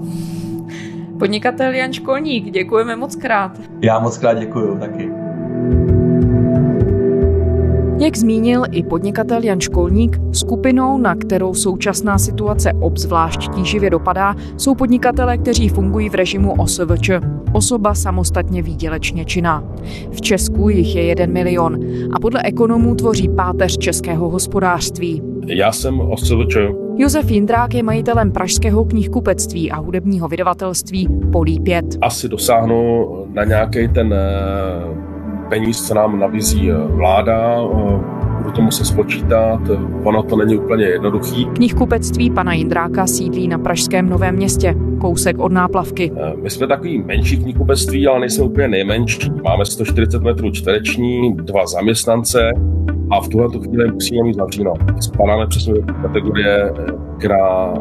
Podnikatel 1.20 1.74
Jan 1.74 1.94
Školník, 1.94 2.52
děkujeme 2.52 2.96
moc 2.96 3.16
krát. 3.16 3.52
Já 3.82 4.00
moc 4.00 4.18
krát 4.18 4.34
děkuju 4.34 4.80
taky. 4.80 5.25
Jak 8.06 8.18
zmínil 8.18 8.64
i 8.72 8.84
podnikatel 8.84 9.44
Jan 9.44 9.62
Školník, 9.62 10.20
skupinou, 10.32 10.98
na 10.98 11.16
kterou 11.16 11.54
současná 11.54 12.18
situace 12.18 12.74
obzvlášť 12.74 13.50
tíživě 13.56 13.90
dopadá, 13.90 14.36
jsou 14.58 14.76
podnikatele, 14.76 15.38
kteří 15.38 15.70
fungují 15.70 16.10
v 16.10 16.16
režimu 16.16 16.54
OSVČ, 16.54 17.10
osoba 17.54 17.96
samostatně 17.96 18.62
výdělečně 18.62 19.26
činná. 19.26 19.64
V 20.12 20.22
Česku 20.22 20.70
jich 20.70 20.96
je 20.96 21.04
jeden 21.04 21.34
milion 21.34 21.80
a 22.14 22.20
podle 22.20 22.42
ekonomů 22.42 22.96
tvoří 22.96 23.30
páteř 23.30 23.78
českého 23.78 24.30
hospodářství. 24.30 25.22
Já 25.48 25.72
jsem 25.72 26.00
OSVČ. 26.00 26.58
Josef 26.98 27.32
Jindrák 27.32 27.74
je 27.74 27.84
majitelem 27.84 28.32
pražského 28.32 28.86
knihkupectví 28.86 29.72
a 29.72 29.76
hudebního 29.78 30.28
vydavatelství 30.28 31.08
Polí 31.32 31.60
5. 31.60 31.86
Asi 32.02 32.30
dosáhnu 32.30 33.06
na 33.34 33.44
nějaký 33.44 33.88
ten 33.88 34.14
eh, 34.14 35.15
peníz, 35.50 35.88
co 35.88 35.94
nám 35.94 36.20
nabízí 36.20 36.72
eh, 36.72 36.76
vláda, 36.78 37.56
eh, 37.58 38.16
budu 38.38 38.52
to 38.52 38.62
muset 38.62 38.86
spočítat, 38.86 39.62
ono 40.04 40.24
to 40.24 40.36
není 40.36 40.58
úplně 40.58 40.86
jednoduchý. 40.86 41.46
Knihkupectví 41.46 42.30
pana 42.30 42.54
Jindráka 42.54 43.08
sídlí 43.08 43.48
na 43.48 43.58
Pražském 43.58 44.10
Novém 44.10 44.36
městě, 44.36 44.76
kousek 45.02 45.40
od 45.40 45.52
náplavky. 45.52 46.12
Eh, 46.16 46.34
my 46.42 46.50
jsme 46.50 46.68
takový 46.68 47.04
menší 47.04 47.38
knihkupectví, 47.38 48.08
ale 48.08 48.20
nejsme 48.20 48.44
úplně 48.44 48.68
nejmenší. 48.68 49.32
Máme 49.44 49.66
140 49.66 50.24
metrů 50.24 50.52
čtvereční, 50.52 51.34
dva 51.36 51.68
zaměstnance 51.68 52.52
a 53.12 53.22
v 53.22 53.28
tuhle 53.28 53.48
chvíli 53.60 53.92
musíme 53.92 54.24
mít 54.24 54.36
zavříno. 54.36 54.74
Spadáme 55.00 55.48
přesně 55.48 55.74
do 55.74 55.94
kategorie, 56.02 56.74
která 57.18 57.74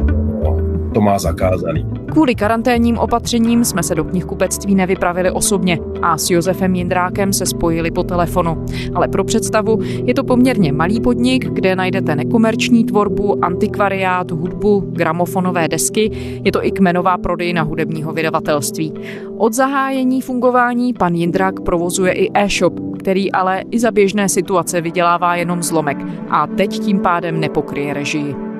to 0.95 1.01
má 1.01 1.19
zakázaný. 1.19 1.85
Kvůli 2.11 2.35
karanténním 2.35 2.97
opatřením 2.97 3.65
jsme 3.65 3.83
se 3.83 3.95
do 3.95 4.03
knihkupectví 4.03 4.75
nevypravili 4.75 5.31
osobně 5.31 5.79
a 6.01 6.17
s 6.17 6.29
Josefem 6.29 6.75
Jindrákem 6.75 7.33
se 7.33 7.45
spojili 7.45 7.91
po 7.91 8.03
telefonu. 8.03 8.65
Ale 8.93 9.07
pro 9.07 9.23
představu 9.23 9.79
je 9.81 10.13
to 10.13 10.23
poměrně 10.23 10.73
malý 10.73 11.01
podnik, 11.01 11.49
kde 11.49 11.75
najdete 11.75 12.15
nekomerční 12.15 12.85
tvorbu, 12.85 13.45
antikvariát, 13.45 14.31
hudbu, 14.31 14.79
gramofonové 14.79 15.67
desky. 15.67 16.11
Je 16.45 16.51
to 16.51 16.65
i 16.65 16.71
kmenová 16.71 17.17
prodejna 17.17 17.61
hudebního 17.61 18.13
vydavatelství. 18.13 18.93
Od 19.37 19.53
zahájení 19.53 20.21
fungování 20.21 20.93
pan 20.93 21.15
Jindrák 21.15 21.61
provozuje 21.61 22.13
i 22.13 22.31
e-shop, 22.33 22.73
který 22.99 23.31
ale 23.31 23.63
i 23.71 23.79
za 23.79 23.91
běžné 23.91 24.29
situace 24.29 24.81
vydělává 24.81 25.35
jenom 25.35 25.63
zlomek 25.63 25.97
a 26.29 26.47
teď 26.47 26.79
tím 26.79 26.99
pádem 26.99 27.39
nepokryje 27.39 27.93
režii. 27.93 28.54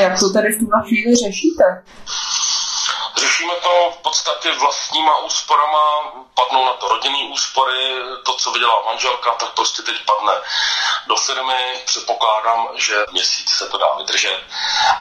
Jak 0.00 0.20
to 0.20 0.32
tady 0.32 0.48
v 0.48 0.58
tuhle 0.58 0.82
chvíli 0.88 1.16
řešíte? 1.16 1.64
Řešíme 3.16 3.52
to 3.62 3.92
v 3.98 4.02
podstatě 4.02 4.52
vlastníma 4.52 5.18
úsporama, 5.18 5.84
padnou 6.34 6.64
na 6.64 6.72
to 6.72 6.88
rodinný 6.88 7.30
úspory, 7.32 7.94
to, 8.26 8.32
co 8.32 8.50
vydělá 8.50 8.82
manželka, 8.86 9.30
tak 9.30 9.54
prostě 9.54 9.82
teď 9.82 9.94
padne 10.06 10.32
do 11.08 11.16
firmy. 11.16 11.82
Předpokládám, 11.86 12.68
že 12.76 12.94
měsíc 13.12 13.48
se 13.50 13.68
to 13.68 13.78
dá 13.78 13.94
vydržet. 13.98 14.40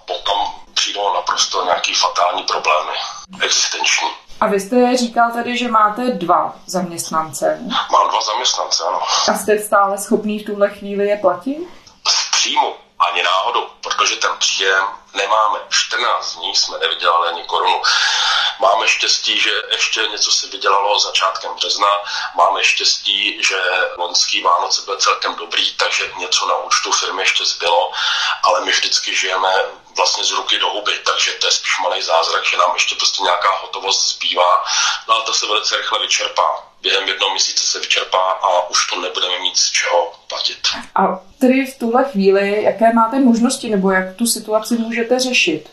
Potom 0.06 0.38
přijdou 0.74 1.14
naprosto 1.14 1.64
nějaký 1.66 1.94
fatální 1.94 2.44
problémy, 2.44 2.94
existenční. 3.42 4.08
A 4.42 4.48
vy 4.48 4.60
jste 4.60 4.98
říkal 4.98 5.32
tady, 5.32 5.58
že 5.58 5.68
máte 5.68 6.02
dva 6.02 6.56
zaměstnance. 6.66 7.60
Mám 7.92 8.10
dva 8.10 8.22
zaměstnance, 8.22 8.84
ano. 8.84 9.02
A 9.32 9.34
jste 9.34 9.60
stále 9.60 9.98
schopný 9.98 10.40
v 10.40 10.46
tuhle 10.46 10.70
chvíli 10.70 11.08
je 11.08 11.18
platit? 11.18 11.58
Z 12.08 12.32
příjmu 12.32 12.76
ani 13.00 13.24
náhodou, 13.24 13.68
protože 13.82 14.16
ten 14.16 14.38
příjem 14.38 14.84
nemáme. 15.14 15.60
14 15.70 16.36
dní 16.36 16.56
jsme 16.56 16.78
nevydělali 16.78 17.30
ani 17.30 17.44
korunu. 17.44 17.82
Máme 18.60 18.88
štěstí, 18.88 19.40
že 19.40 19.52
ještě 19.72 20.02
něco 20.08 20.32
se 20.32 20.48
vydělalo 20.48 21.00
začátkem 21.00 21.54
března. 21.54 21.88
Máme 22.36 22.64
štěstí, 22.64 23.44
že 23.44 23.64
loňský 23.98 24.42
Vánoce 24.42 24.82
byl 24.82 24.98
celkem 24.98 25.36
dobrý, 25.36 25.72
takže 25.76 26.12
něco 26.18 26.48
na 26.48 26.56
účtu 26.56 26.92
firmy 26.92 27.22
ještě 27.22 27.46
zbylo, 27.46 27.92
ale 28.44 28.62
my 28.62 28.72
vždycky 28.72 29.16
žijeme 29.16 29.54
vlastně 29.98 30.24
z 30.24 30.32
ruky 30.32 30.60
do 30.60 30.70
huby, 30.70 31.00
takže 31.00 31.32
to 31.32 31.48
je 31.48 31.52
spíš 31.52 31.80
malý 31.80 32.02
zázrak, 32.02 32.46
že 32.46 32.58
nám 32.58 32.74
ještě 32.74 32.96
prostě 32.96 33.24
nějaká 33.24 33.58
hotovost 33.62 34.10
zbývá, 34.10 34.64
no 35.08 35.18
a 35.18 35.22
ta 35.22 35.34
se 35.34 35.48
velice 35.48 35.78
rychle 35.78 36.00
vyčerpá. 36.00 36.67
Během 36.82 37.08
jednoho 37.08 37.32
měsíce 37.32 37.66
se 37.66 37.80
vyčerpá 37.80 38.32
a 38.32 38.70
už 38.70 38.88
to 38.88 39.02
nebudeme 39.02 39.40
mít 39.40 39.58
z 39.58 39.72
čeho 39.72 40.12
platit. 40.28 40.58
A 40.96 41.20
tedy 41.40 41.66
v 41.66 41.80
tuhle 41.80 42.06
chvíli, 42.06 42.64
jaké 42.64 42.94
máte 42.94 43.20
možnosti 43.20 43.70
nebo 43.70 43.92
jak 43.92 44.16
tu 44.16 44.26
situaci 44.26 44.78
můžete 44.78 45.20
řešit? 45.20 45.70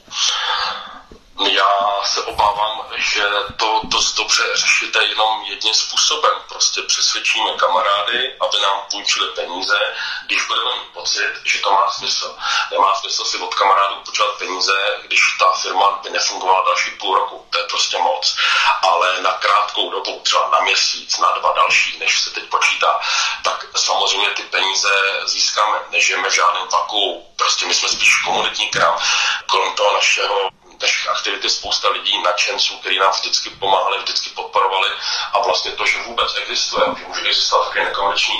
Já 1.41 1.67
se 2.05 2.23
obávám, 2.23 2.87
že 2.97 3.23
to 3.57 3.81
dost 3.85 4.15
dobře 4.15 4.43
řešíte 4.55 5.05
jenom 5.05 5.43
jedním 5.43 5.75
způsobem. 5.75 6.33
Prostě 6.49 6.83
přesvědčíme 6.83 7.51
kamarády, 7.57 8.35
aby 8.41 8.61
nám 8.61 8.81
půjčili 8.91 9.29
peníze, 9.29 9.79
když 10.27 10.47
budeme 10.47 10.71
mít 10.71 10.93
pocit, 10.93 11.33
že 11.45 11.59
to 11.59 11.73
má 11.73 11.91
smysl. 11.91 12.37
Nemá 12.71 12.95
smysl 12.95 13.25
si 13.25 13.39
od 13.39 13.55
kamarádů 13.55 13.95
půjčovat 14.05 14.39
peníze, 14.39 14.73
když 15.03 15.21
ta 15.39 15.53
firma 15.53 16.01
by 16.03 16.11
nefungovala 16.11 16.65
další 16.65 16.91
půl 16.91 17.15
roku. 17.15 17.47
To 17.51 17.59
je 17.59 17.65
prostě 17.65 17.99
moc. 17.99 18.37
Ale 18.83 19.21
na 19.21 19.33
krátkou 19.33 19.91
dobu, 19.91 20.21
třeba 20.25 20.49
na 20.51 20.61
měsíc, 20.61 21.19
na 21.19 21.31
dva 21.31 21.53
další, 21.53 21.99
než 21.99 22.21
se 22.21 22.31
teď 22.31 22.45
počítá, 22.45 23.01
tak 23.43 23.67
samozřejmě 23.77 24.31
ty 24.31 24.43
peníze 24.43 24.91
získáme. 25.25 25.79
Nežijeme 25.91 26.31
v 26.31 26.35
žádném 26.35 26.69
vaku. 26.69 27.33
Prostě 27.37 27.67
my 27.67 27.75
jsme 27.75 27.89
spíš 27.89 28.23
komunitní 28.25 28.69
krám. 28.69 28.99
Kolem 29.47 29.73
toho 29.73 29.93
našeho 29.93 30.51
našich 30.85 31.09
aktivit 31.09 31.45
je 31.45 31.51
spousta 31.51 31.89
lidí, 31.97 32.23
nadšenců, 32.23 32.73
kteří 32.79 32.99
nám 32.99 33.13
vždycky 33.13 33.51
pomáhali, 33.51 33.99
vždycky 33.99 34.31
podporovali 34.31 34.91
a 35.33 35.37
vlastně 35.47 35.71
to, 35.73 35.87
že 35.87 36.03
vůbec 36.07 36.31
existuje, 36.43 36.85
že 36.99 37.05
může 37.09 37.27
existovat 37.27 37.69
také 37.69 37.85
nekomerční 37.85 38.39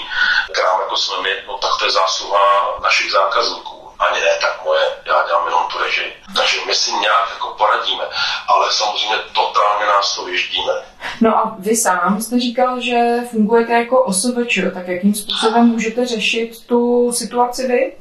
krám, 0.53 0.81
jako 0.81 0.97
jsme 0.97 1.17
my, 1.23 1.33
no 1.47 1.59
tak 1.59 1.71
to 1.79 1.85
je 1.85 1.91
zásluha 1.91 2.45
našich 2.83 3.13
zákazníků 3.13 3.85
ani 3.99 4.21
ne 4.21 4.39
tak 4.41 4.65
moje, 4.65 4.85
já 5.07 5.27
dělám 5.27 5.47
jenom 5.47 5.63
tu 5.73 5.79
režii. 5.79 6.13
Takže 6.37 6.57
my 6.67 6.75
si 6.75 6.93
nějak 6.93 7.27
jako 7.33 7.55
poradíme, 7.59 8.05
ale 8.49 8.73
samozřejmě 8.73 9.17
totálně 9.33 9.87
nás 9.87 10.15
to 10.15 10.25
vyždíme. 10.25 10.73
No 11.21 11.39
a 11.39 11.57
vy 11.59 11.77
sám 11.77 12.23
jste 12.23 12.41
říkal, 12.41 12.81
že 12.81 12.97
fungujete 13.31 13.73
jako 13.73 14.05
osobeč, 14.05 14.59
tak 14.75 14.89
jakým 14.89 15.15
způsobem 15.15 15.67
můžete 15.67 16.07
řešit 16.07 16.67
tu 16.67 17.13
situaci 17.13 17.67
vy? 17.69 17.93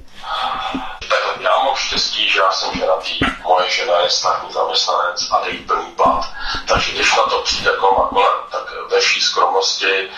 Tak 1.09 1.19
já 1.39 1.57
mám 1.57 1.75
štěstí, 1.75 2.29
že 2.29 2.39
já 2.39 2.51
jsem 2.51 2.79
ženatý, 2.79 3.19
moje 3.43 3.69
žena 3.69 3.99
je 3.99 4.09
státní 4.09 4.53
zaměstnanec 4.53 5.31
a 5.31 5.41
dejí 5.43 5.57
plný 5.57 5.85
plat. 5.85 6.25
Takže 6.67 6.91
když 6.91 7.15
na 7.15 7.23
to 7.23 7.41
přijde 7.41 7.71
kolem 7.79 8.07
kolem, 8.09 8.37
tak 8.51 8.63
ve 8.89 8.99
vší 8.99 9.21
skromnosti 9.21 10.09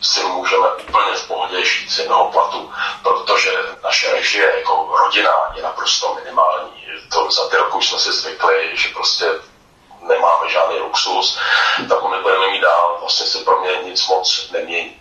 si 0.00 0.22
můžeme 0.24 0.68
úplně 0.68 1.16
v 1.16 1.26
pohodě 1.26 1.64
žít 1.64 1.90
z 1.90 1.98
jednoho 1.98 2.32
platu, 2.32 2.72
protože 3.02 3.50
naše 3.84 4.12
režie 4.12 4.52
jako 4.58 4.96
rodina 4.98 5.30
je 5.54 5.62
naprosto 5.62 6.14
minimální. 6.14 6.84
To 7.12 7.30
za 7.30 7.48
ty 7.48 7.56
roky 7.56 7.86
jsme 7.86 7.98
si 7.98 8.12
zvykli, 8.12 8.70
že 8.74 8.88
prostě 8.88 9.30
nemáme 10.00 10.50
žádný 10.50 10.78
luxus, 10.78 11.38
tak 11.88 11.98
ho 11.98 12.10
nebudeme 12.10 12.50
mít 12.50 12.60
dál, 12.60 12.96
vlastně 13.00 13.26
se 13.26 13.38
pro 13.38 13.60
mě 13.60 13.70
nic 13.84 14.08
moc 14.08 14.50
nemění. 14.50 15.00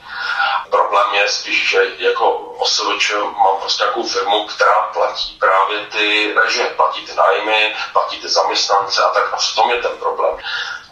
Problém 0.73 1.07
je 1.13 1.29
spíš, 1.29 1.69
že 1.69 1.79
jako 1.97 2.25
osobič 2.65 3.13
mám 3.13 3.57
prostě 3.61 3.83
nějakou 3.83 4.03
firmu, 4.03 4.45
která 4.45 4.89
platí 4.93 5.37
právě 5.39 5.77
ty 5.85 6.33
režie, 6.43 6.65
platí 6.65 7.05
ty 7.05 7.11
nájmy, 7.15 7.75
platí 7.93 8.21
ty 8.21 8.29
zaměstnance 8.29 9.03
a 9.03 9.09
tak 9.09 9.33
a 9.33 9.37
v 9.37 9.55
tom 9.55 9.71
je 9.71 9.77
ten 9.81 9.91
problém 9.99 10.35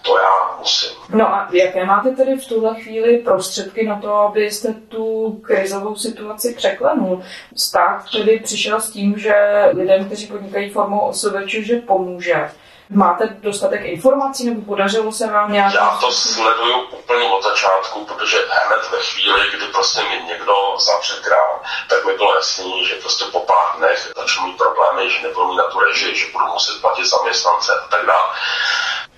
to 0.02 0.18
já 0.18 0.58
musím. 0.60 0.92
No 1.10 1.28
a 1.28 1.50
jaké 1.52 1.86
máte 1.86 2.12
tedy 2.12 2.38
v 2.38 2.48
tuhle 2.48 2.76
chvíli 2.82 3.18
prostředky 3.18 3.88
na 3.88 4.02
to, 4.02 4.16
abyste 4.16 4.74
tu 4.74 5.32
krizovou 5.44 5.96
situaci 5.96 6.54
překlenul? 6.54 7.24
Stát 7.56 8.04
tedy 8.12 8.40
přišel 8.44 8.82
s 8.82 8.92
tím, 8.92 9.20
že 9.20 9.34
lidem, 9.74 10.06
kteří 10.06 10.28
podnikají 10.28 10.70
formou 10.70 11.00
OSVČ, 11.00 11.50
že 11.50 11.76
pomůže. 11.76 12.52
Máte 12.94 13.28
dostatek 13.28 13.82
informací 13.82 14.50
nebo 14.50 14.62
podařilo 14.62 15.12
se 15.12 15.32
vám 15.32 15.52
nějak? 15.52 15.74
Já 15.74 15.98
to 16.02 16.12
sleduju 16.12 16.82
úplně 16.82 17.30
od 17.30 17.44
začátku, 17.44 18.06
protože 18.06 18.38
hned 18.38 18.92
ve 18.92 18.98
chvíli, 18.98 19.50
kdy 19.54 19.68
prostě 19.68 20.04
mi 20.04 20.24
někdo 20.28 20.54
zavře 20.80 21.14
krám, 21.22 21.60
tak 21.90 22.06
mi 22.06 22.14
bylo 22.14 22.36
jasný, 22.36 22.86
že 22.86 22.96
prostě 22.96 23.26
po 23.26 23.40
pár 23.40 23.78
dnech 23.78 24.12
začnu 24.18 24.48
mít 24.48 24.58
problémy, 24.58 25.10
že 25.10 25.28
nebudu 25.28 25.48
mít 25.48 25.58
na 25.58 25.64
tu 25.64 25.80
režii, 25.80 26.16
že 26.16 26.32
budu 26.32 26.46
muset 26.46 26.82
platit 26.82 27.06
zaměstnance 27.06 27.72
a 27.74 27.88
tak 27.88 28.06
dále 28.06 28.30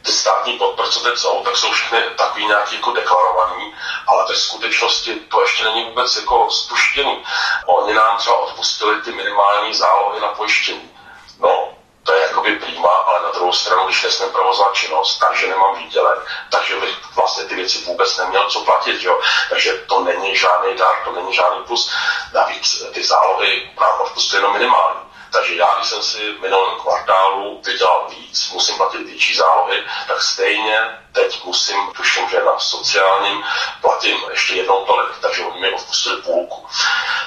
ty 0.01 0.11
státní 0.11 0.59
teď 1.03 1.17
jsou, 1.17 1.43
tak 1.43 1.57
jsou 1.57 1.71
všechny 1.71 1.99
takový 2.17 2.47
nějaký 2.47 2.75
jako 2.75 2.91
deklarovaný, 2.91 3.73
ale 4.07 4.25
ve 4.29 4.35
skutečnosti 4.35 5.15
to 5.15 5.41
ještě 5.41 5.63
není 5.63 5.89
vůbec 5.89 6.15
jako 6.15 6.49
spuštěný. 6.51 7.23
Oni 7.65 7.93
nám 7.93 8.17
třeba 8.17 8.37
odpustili 8.37 9.01
ty 9.01 9.11
minimální 9.11 9.73
zálohy 9.73 10.21
na 10.21 10.27
pojištění. 10.27 10.91
No, 11.39 11.72
to 12.03 12.13
je 12.13 12.21
jakoby 12.21 12.55
prýma, 12.55 12.89
ale 12.89 13.21
na 13.23 13.31
druhou 13.31 13.53
stranu, 13.53 13.85
když 13.85 14.03
nesmím 14.03 14.29
provozovat 14.31 14.73
činnost, 14.73 15.19
takže 15.19 15.47
nemám 15.47 15.77
výdělek, 15.77 16.19
takže 16.49 16.75
bych 16.75 17.15
vlastně 17.15 17.43
ty 17.43 17.55
věci 17.55 17.79
vůbec 17.85 18.17
neměl 18.17 18.49
co 18.49 18.61
platit, 18.61 19.03
jo. 19.03 19.19
Takže 19.49 19.73
to 19.73 20.03
není 20.03 20.35
žádný 20.35 20.75
dar, 20.75 20.95
to 21.03 21.11
není 21.11 21.33
žádný 21.33 21.63
plus. 21.63 21.91
Navíc 22.33 22.83
ty 22.93 23.03
zálohy 23.03 23.71
nám 23.79 24.01
odpustili 24.01 24.41
jenom 24.41 24.53
minimální. 24.53 25.02
Takže 25.33 25.55
já, 25.55 25.75
když 25.75 25.89
jsem 25.89 26.03
si 26.03 26.31
v 26.33 26.41
minulém 26.41 26.79
kvartálu 26.79 27.61
vydělal 27.65 28.07
víc, 28.09 28.51
musím 28.51 28.77
platit 28.77 28.97
větší 28.97 29.35
zálohy, 29.35 29.83
tak 30.07 30.21
stejně 30.21 30.99
teď 31.11 31.43
musím, 31.43 31.77
tuším, 31.95 32.29
že 32.29 32.43
na 32.43 32.59
sociálním 32.59 33.43
platím 33.81 34.17
ještě 34.31 34.55
jednou 34.55 34.85
tolik, 34.85 35.17
takže 35.21 35.45
oni 35.45 35.61
mi 35.61 35.73
odpustili 35.73 36.21
půlku. 36.21 36.67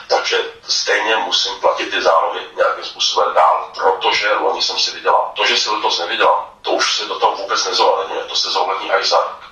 Takže 0.08 0.44
stejně 0.68 1.16
musím 1.16 1.60
platit 1.60 1.90
ty 1.90 2.02
zálohy 2.02 2.40
nějakým 2.56 2.84
způsobem 2.84 3.34
dál, 3.34 3.70
protože 3.74 4.34
loni 4.34 4.62
jsem 4.62 4.78
si 4.78 4.90
vydělal. 4.90 5.32
To, 5.36 5.46
že 5.46 5.56
si 5.56 5.70
letos 5.70 5.98
nevydělal, 5.98 6.50
to 6.62 6.70
už 6.70 6.96
se 6.96 7.04
do 7.04 7.18
toho 7.18 7.36
vůbec 7.36 7.64
nezohledňuje, 7.64 8.24
to 8.24 8.36
se 8.36 8.50
zohlední 8.50 8.90
až 8.90 9.08
za 9.08 9.16
rok. 9.16 9.42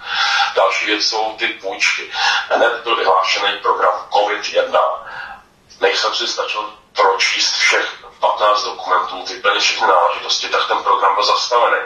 Další 0.55 0.87
věc 0.87 1.07
jsou 1.07 1.35
ty 1.39 1.49
půjčky. 1.49 2.11
Hned 2.51 2.81
byl 2.83 2.97
vyhlášený 2.97 3.59
program 3.63 4.09
COVID-1. 4.11 4.81
Než 5.81 5.99
jsem 5.99 6.15
si 6.15 6.29
stačil 6.29 6.73
pročíst 6.93 7.55
všech 7.55 8.04
15 8.25 8.65
dokumentů, 8.65 9.25
vyplnit 9.25 9.63
všechny 9.63 9.87
náležitosti, 9.87 10.49
tak 10.49 10.69
ten 10.69 10.79
program 10.79 11.15
byl 11.15 11.25
zastavený. 11.25 11.83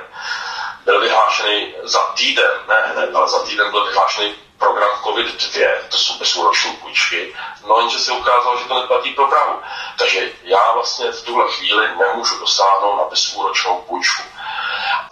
Byl 0.85 1.01
vyhlášený 1.01 1.75
za 1.83 1.99
týden, 1.99 2.51
ne 2.69 2.77
hned, 2.87 3.15
ale 3.15 3.29
za 3.29 3.43
týden 3.43 3.71
byl 3.71 3.85
vyhlášený 3.85 4.35
program 4.59 4.91
COVID-2, 5.03 5.69
to 5.89 5.99
jsou 5.99 6.19
bezúroční 6.19 6.73
půjčky, 6.73 7.35
no 7.69 7.79
jenže 7.79 7.99
se 7.99 8.13
ukázalo, 8.13 8.59
že 8.59 8.65
to 8.65 8.81
neplatí 8.81 9.11
pro 9.11 9.27
Prahu. 9.27 9.61
Takže 9.99 10.33
já 10.43 10.73
vlastně 10.73 11.13
v 11.13 11.23
tuhle 11.23 11.53
chvíli 11.53 11.89
nemůžu 11.97 12.39
dosáhnout 12.39 12.97
na 12.97 13.05
bezúročnou 13.05 13.85
půjčku. 13.89 14.23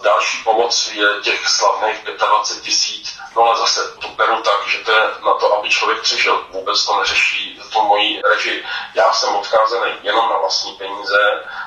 Další 0.03 0.45
pomoc 0.45 0.91
je 0.95 1.07
těch 1.23 1.49
slavných 1.49 2.05
25 2.05 2.63
tisíc, 2.63 3.19
no 3.37 3.43
ale 3.43 3.59
zase 3.59 3.81
to 4.01 4.09
beru 4.09 4.43
tak, 4.43 4.69
že 4.69 4.79
to 4.79 4.93
je 4.93 5.01
na 5.01 5.33
to, 5.41 5.59
aby 5.59 5.69
člověk 5.69 6.01
přežil. 6.03 6.47
Vůbec 6.51 6.87
to 6.87 6.99
neřeší 6.99 7.61
tu 7.73 7.83
moji 7.83 8.23
režii. 8.31 8.65
Já 8.95 9.13
jsem 9.13 9.35
odkázaný 9.35 9.93
jenom 10.03 10.29
na 10.31 10.39
vlastní 10.39 10.73
peníze, 10.73 11.19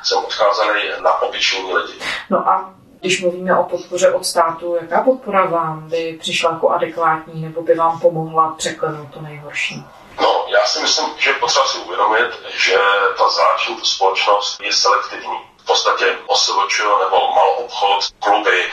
jsem 0.04 0.18
odkázaný 0.18 0.82
na 1.02 1.22
obyčejní 1.22 1.74
lidi. 1.74 1.94
No 2.30 2.50
a 2.50 2.74
když 3.00 3.22
mluvíme 3.22 3.60
o 3.60 3.63
podpoře 3.63 4.12
od 4.12 4.26
státu, 4.26 4.78
jaká 4.82 5.02
podpora 5.02 5.46
vám 5.46 5.89
by 5.89 6.18
přišla 6.20 6.52
jako 6.52 6.70
adekvátní 6.70 7.42
nebo 7.42 7.62
by 7.62 7.76
vám 7.76 8.00
pomohla 8.00 8.56
překlenout 8.58 9.13
to 9.13 9.22
nejhorší? 9.22 9.86
No, 10.22 10.46
já 10.48 10.65
si 10.65 10.80
myslím, 10.80 11.06
že 11.18 11.34
potřeba 11.34 11.65
si 11.65 11.78
uvědomit, 11.78 12.32
že 12.50 12.78
ta 13.18 13.30
záležitost 13.30 13.92
společnost 13.96 14.62
je 14.62 14.74
selektivní 14.74 15.48
podstatě 15.65 16.17
OSVČ 16.28 16.80
nebo 16.80 17.32
mal 17.36 17.50
obchod, 17.58 18.00
kluby, 18.19 18.72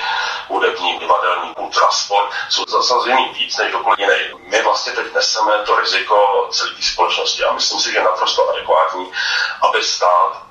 hudební, 0.48 0.98
divadelní, 0.98 1.54
kultura, 1.54 1.90
sport 1.90 2.30
jsou 2.48 2.64
zasazení 2.68 3.28
víc 3.28 3.56
než 3.56 3.68
kdokoliv 3.68 3.98
jiný. 3.98 4.40
My 4.48 4.62
vlastně 4.62 4.92
teď 4.92 5.14
neseme 5.14 5.52
to 5.66 5.80
riziko 5.80 6.48
celé 6.50 6.70
té 6.70 6.82
společnosti 6.82 7.44
a 7.44 7.52
myslím 7.52 7.80
si, 7.80 7.92
že 7.92 7.98
je 7.98 8.04
naprosto 8.04 8.48
adekvátní, 8.50 9.12
aby 9.68 9.82
stát 9.82 10.42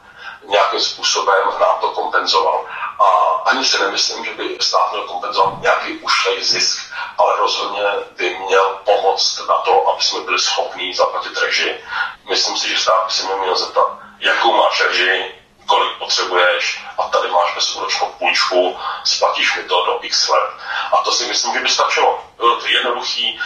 nějakým 0.47 0.79
způsobem 0.79 1.43
nám 1.59 1.79
to 1.81 1.89
kompenzoval. 1.89 2.65
A 2.99 3.05
ani 3.45 3.65
si 3.65 3.79
nemyslím, 3.79 4.25
že 4.25 4.33
by 4.33 4.57
stát 4.61 4.91
měl 4.91 5.03
kompenzovat 5.03 5.61
nějaký 5.61 5.97
ušlej 5.99 6.43
zisk, 6.43 6.93
ale 7.17 7.37
rozhodně 7.37 7.83
by 8.17 8.37
měl 8.39 8.79
pomoct 8.83 9.39
na 9.47 9.55
to, 9.55 9.87
aby 9.89 10.03
jsme 10.03 10.19
byli 10.19 10.39
schopni 10.39 10.95
zaplatit 10.95 11.37
režii. 11.37 11.83
Myslím 12.29 12.57
si, 12.57 12.69
že 12.69 12.77
stát 12.77 13.05
by 13.05 13.11
se 13.11 13.35
měl 13.35 13.55
zeptat, 13.55 13.87
jakou 14.19 14.57
máš 14.57 14.81
režii, 14.81 15.34
kolik 15.65 15.97
potřebuješ 15.97 16.81
a 16.97 17.03
tady 17.03 17.29
máš 17.29 17.55
bezúročnou 17.55 18.07
půjčku, 18.19 18.77
splatíš 19.03 19.55
mi 19.55 19.63
to 19.63 19.85
do 19.85 19.99
x 20.01 20.29
let. 20.29 20.49
A 20.91 20.97
to 21.03 21.11
si 21.11 21.27
myslím, 21.27 21.53
že 21.53 21.59
by 21.59 21.69
stačilo. 21.69 22.23
Bylo 22.37 22.59
to 22.59 22.67
jednoduchý, 22.67 23.39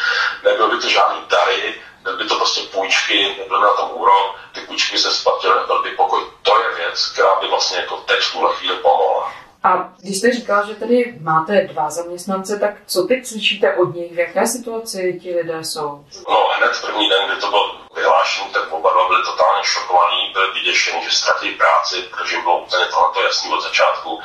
nebylo 0.43 0.67
by 0.67 0.77
to 0.77 0.89
žádný 0.89 1.21
dary, 1.27 1.81
byly 2.03 2.17
by 2.17 2.29
to 2.29 2.35
prostě 2.35 2.61
půjčky, 2.61 3.35
nebyl 3.39 3.61
na 3.61 3.73
tom 3.73 3.89
úrok, 3.91 4.35
ty 4.53 4.61
půjčky 4.61 4.97
se 4.97 5.11
splatily, 5.11 5.65
byl 5.65 5.83
by 5.83 5.91
pokoj. 5.91 6.21
To 6.41 6.61
je 6.61 6.75
věc, 6.75 7.05
která 7.05 7.35
by 7.41 7.47
vlastně 7.47 7.77
jako 7.77 7.97
teď 7.97 8.19
v 8.19 8.31
tuhle 8.31 8.55
chvíli 8.55 8.77
pomohla. 8.77 9.33
A 9.63 9.89
když 10.01 10.17
jste 10.17 10.31
říkal, 10.31 10.67
že 10.67 10.75
tady 10.75 11.17
máte 11.21 11.61
dva 11.61 11.89
zaměstnance, 11.89 12.59
tak 12.59 12.73
co 12.85 13.03
teď 13.03 13.25
slyšíte 13.25 13.75
od 13.75 13.95
nich? 13.95 14.11
V 14.15 14.19
jaké 14.19 14.47
situaci 14.47 15.19
ti 15.21 15.35
lidé 15.35 15.63
jsou? 15.63 16.05
No, 16.29 16.47
hned 16.57 16.81
první 16.81 17.09
den, 17.09 17.27
kdy 17.27 17.41
to 17.41 17.49
bylo 17.49 17.75
vyhlášení, 17.95 18.49
tak 18.53 18.71
oba 18.71 18.93
dva 18.93 19.07
byli 19.07 19.23
totálně 19.25 19.63
šokovaní, 19.63 20.33
byli 20.33 20.51
vyděšení, 20.51 21.03
že 21.03 21.11
ztratí 21.11 21.51
práci, 21.51 22.01
protože 22.01 22.35
jim 22.35 22.43
bylo 22.43 22.61
úplně 22.61 22.85
tohle 22.85 23.23
jasný 23.23 23.53
od 23.53 23.61
začátku. 23.61 24.19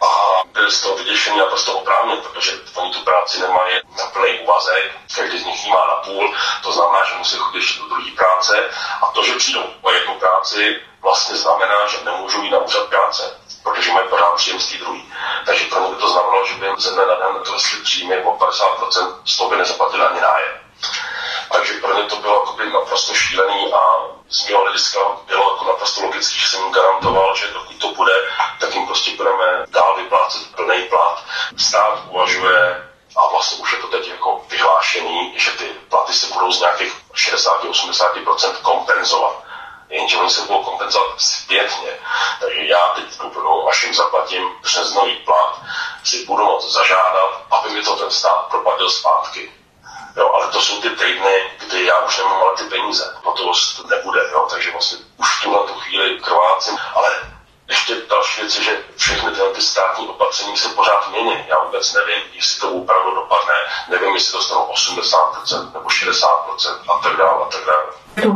A 0.00 0.08
byli 0.52 0.70
z 0.70 0.80
toho 0.80 0.96
vyděšení 0.96 1.38
naprosto 1.38 1.78
oprávně, 1.78 2.16
protože 2.16 2.52
oni 2.74 2.92
tu 2.92 3.00
práci 3.00 3.40
nemají 3.40 3.74
na 3.98 4.06
plný 4.06 4.38
úvazek, 4.44 4.92
každý 5.16 5.38
z 5.38 5.46
nich 5.46 5.68
má 5.68 5.86
na 5.86 5.96
půl, 6.04 6.34
to 6.62 6.72
znamená, 6.72 7.04
že 7.04 7.18
musí 7.18 7.36
chodit 7.36 7.78
do 7.78 7.88
druhé 7.88 8.10
práce 8.16 8.70
a 9.02 9.06
to, 9.06 9.22
že 9.24 9.34
přijdou 9.34 9.64
o 9.82 9.90
jednu 9.90 10.14
práci, 10.14 10.76
vlastně 11.02 11.36
znamená, 11.36 11.86
že 11.86 12.04
nemůžou 12.04 12.42
jít 12.42 12.50
na 12.50 12.58
úřad 12.58 12.88
práce 12.88 13.45
protože 13.66 13.92
mají 13.92 14.08
pořád 14.08 14.34
příjem 14.36 14.60
z 14.60 14.72
té 14.72 14.78
druhé. 14.78 15.00
Takže 15.46 15.64
pro 15.64 15.80
ně 15.80 15.88
by 15.88 15.96
to 15.96 16.08
znamenalo, 16.08 16.46
že 16.46 16.54
by 16.54 16.66
jim 16.66 16.78
ze 16.78 16.90
dne 16.90 17.06
na 17.06 17.14
den 17.14 17.42
klesly 17.44 17.78
příjmy 17.80 18.24
o 18.24 18.30
50%, 18.30 19.14
z 19.24 19.36
toho 19.36 19.50
by 19.50 19.56
nezaplatili 19.56 20.04
ani 20.04 20.20
nájem. 20.20 20.54
Takže 21.52 21.72
pro 21.74 21.94
ně 21.96 22.02
to 22.02 22.16
bylo 22.16 22.56
naprosto 22.72 23.14
šílený 23.14 23.72
a 23.72 23.78
z 24.28 24.48
mého 24.48 24.62
hlediska 24.62 25.00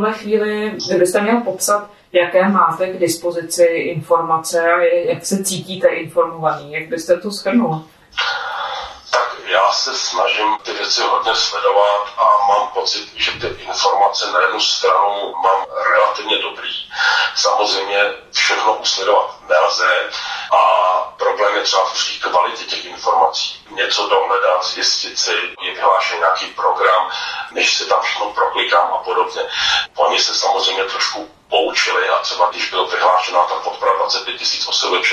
tuhle 0.01 0.13
chvíli, 0.13 0.73
kdybyste 0.89 1.21
měl 1.21 1.41
popsat, 1.41 1.91
Jaké 2.13 2.49
máte 2.49 2.87
k 2.87 2.99
dispozici 2.99 3.65
informace 3.65 4.73
a 4.73 4.83
jak 4.83 5.27
se 5.27 5.45
cítíte 5.45 5.89
informovaný? 5.89 6.73
Jak 6.73 6.89
byste 6.89 7.17
to 7.17 7.31
shrnul? 7.31 7.85
já 9.47 9.73
se 9.73 9.95
snažím 9.95 10.57
ty 10.63 10.73
věci 10.73 11.03
hodně 11.03 11.35
sledovat 11.35 12.09
a 12.19 12.25
mám 12.49 12.69
pocit, 12.75 13.13
že 13.17 13.33
ty 13.33 13.47
informace 13.47 14.33
na 14.33 14.41
jednu 14.41 14.61
stranu 14.61 15.35
mám 15.43 15.67
relativně 15.93 16.39
dobrý. 16.39 16.71
Samozřejmě 17.37 17.99
všechno 18.33 18.79
usledovat 18.79 19.35
nelze 19.49 19.87
a 20.51 20.61
problém 21.19 21.57
je 21.57 21.63
třeba 21.63 21.85
v 21.85 22.21
té 22.23 22.29
kvalitě 22.29 22.65
těch 22.65 22.85
informací. 22.85 23.67
Něco 23.71 24.09
dohledat, 24.09 24.65
zjistit 24.65 25.19
si, 25.19 25.33
je 25.61 25.75
vyhlášen 25.75 26.19
nějaký 26.19 26.47
program, 26.47 27.11
než 27.51 27.75
se 27.75 27.87
tam 27.87 28.03
všechno 28.03 28.27
proklikám 28.33 28.93
a 28.93 28.99
podobně. 28.99 29.43
Oni 29.97 30.19
se 30.19 30.35
samozřejmě 30.35 30.85
trošku 30.85 31.31
poučili 31.51 32.09
a 32.09 32.19
třeba 32.19 32.51
když 32.51 32.71
byl 32.71 32.87
vyhlášena 32.87 33.45
ta 33.45 33.55
podpora 33.55 33.93
25 33.97 34.39
tisíc 34.39 34.69
OSVČ, 34.69 35.13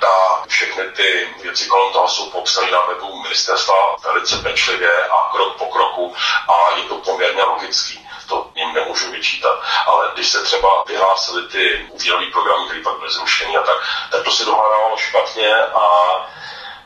tak 0.00 0.48
všechny 0.48 0.84
ty 0.90 1.28
věci 1.42 1.66
kolem 1.66 1.92
toho 1.92 2.08
jsou 2.08 2.30
popsány 2.30 2.70
na 2.70 2.80
webu 2.80 3.22
ministerstva 3.22 3.74
velice 4.04 4.36
pečlivě 4.36 5.06
a 5.08 5.30
krok 5.32 5.56
po 5.58 5.66
kroku 5.66 6.14
a 6.48 6.76
je 6.76 6.82
to 6.82 6.94
poměrně 6.94 7.42
logický 7.42 8.04
to 8.28 8.50
jim 8.54 8.72
nemůžu 8.72 9.10
vyčítat, 9.10 9.62
ale 9.86 10.10
když 10.14 10.28
se 10.28 10.42
třeba 10.42 10.84
vyhlásili 10.86 11.48
ty 11.48 11.88
úvěrové 11.90 12.26
programy, 12.32 12.64
které 12.64 12.82
pak 12.82 12.98
byly 12.98 13.10
zrušeny 13.10 13.56
a 13.56 13.62
tak, 13.62 13.76
tak 14.10 14.24
to 14.24 14.30
se 14.30 14.44
dohledávalo 14.44 14.96
špatně 14.96 15.56
a 15.64 15.84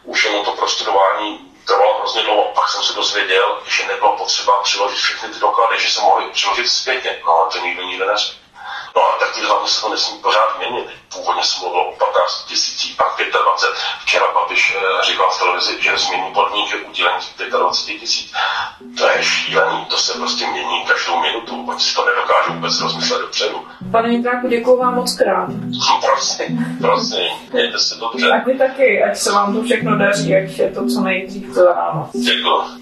už 0.05 0.25
jenom 0.25 0.45
to 0.45 0.53
prostudování 0.53 1.39
trvalo 1.67 1.99
hrozně 1.99 2.23
dlouho. 2.23 2.53
Pak 2.55 2.69
jsem 2.69 2.83
se 2.83 2.93
dozvěděl, 2.93 3.59
že 3.67 3.87
nebylo 3.87 4.17
potřeba 4.17 4.63
přiložit 4.63 4.99
všechny 4.99 5.29
ty 5.29 5.41
doklady, 5.41 5.81
že 5.81 5.93
se 5.93 6.01
mohli 6.01 6.31
přiložit 6.31 6.69
zpětně, 6.69 7.21
no 7.27 7.33
ale 7.33 7.51
to 7.51 7.59
nikdo 7.59 7.83
nikde 7.83 8.07
neřekl. 8.07 8.48
No 8.97 9.03
a 9.03 9.19
taky 9.19 9.41
hlavně 9.47 9.69
se 9.69 9.81
to 9.81 9.89
nesmí 9.89 10.19
pořád 10.19 10.59
měnit. 10.59 10.87
Původně 11.15 11.43
se 11.43 11.61
mluvilo 11.61 11.89
o 11.89 11.97
15 11.97 12.45
tisících, 12.49 12.97
pak 12.97 13.17
25. 13.17 13.75
Včera 14.03 14.25
Babiš 14.35 14.77
eh, 14.77 15.05
říkal 15.05 15.31
v 15.31 15.39
televizi, 15.39 15.83
že 15.83 15.99
změní 15.99 16.35
podmínky 16.35 16.77
udělení 16.77 17.19
25 17.51 17.99
tisíc. 18.01 18.33
To 18.99 19.09
je 19.09 19.25
šílený, 19.25 19.85
to 19.85 19.97
se 19.97 20.19
prostě 20.19 20.47
mění 20.47 20.85
každou 20.87 21.21
minutu, 21.21 21.65
oni 21.69 21.81
si 21.81 21.95
to 21.95 22.05
nedokážou 22.07 22.53
vůbec 22.53 22.81
rozmyslet 22.81 23.21
dopředu. 23.21 23.67
Pane 23.91 24.09
Jindráku, 24.09 24.49
děkuji 24.49 24.77
vám 24.77 24.95
moc 24.95 25.17
krát. 25.17 25.49
prosím, 26.05 26.79
prosím, 26.81 27.29
mějte 27.53 27.79
se 27.79 27.95
dobře. 27.95 28.31
A 28.31 28.45
vy 28.45 28.59
taky, 28.59 29.03
ať 29.03 29.17
se 29.17 29.33
vám 29.33 29.55
to 29.55 29.63
všechno 29.63 29.99
daří, 29.99 30.37
ať 30.37 30.59
je 30.59 30.71
to 30.71 30.87
co 30.87 31.01
nejdřív 31.01 31.55
to 31.55 31.65
ráno. 31.65 32.11
Děkuji. 32.13 32.78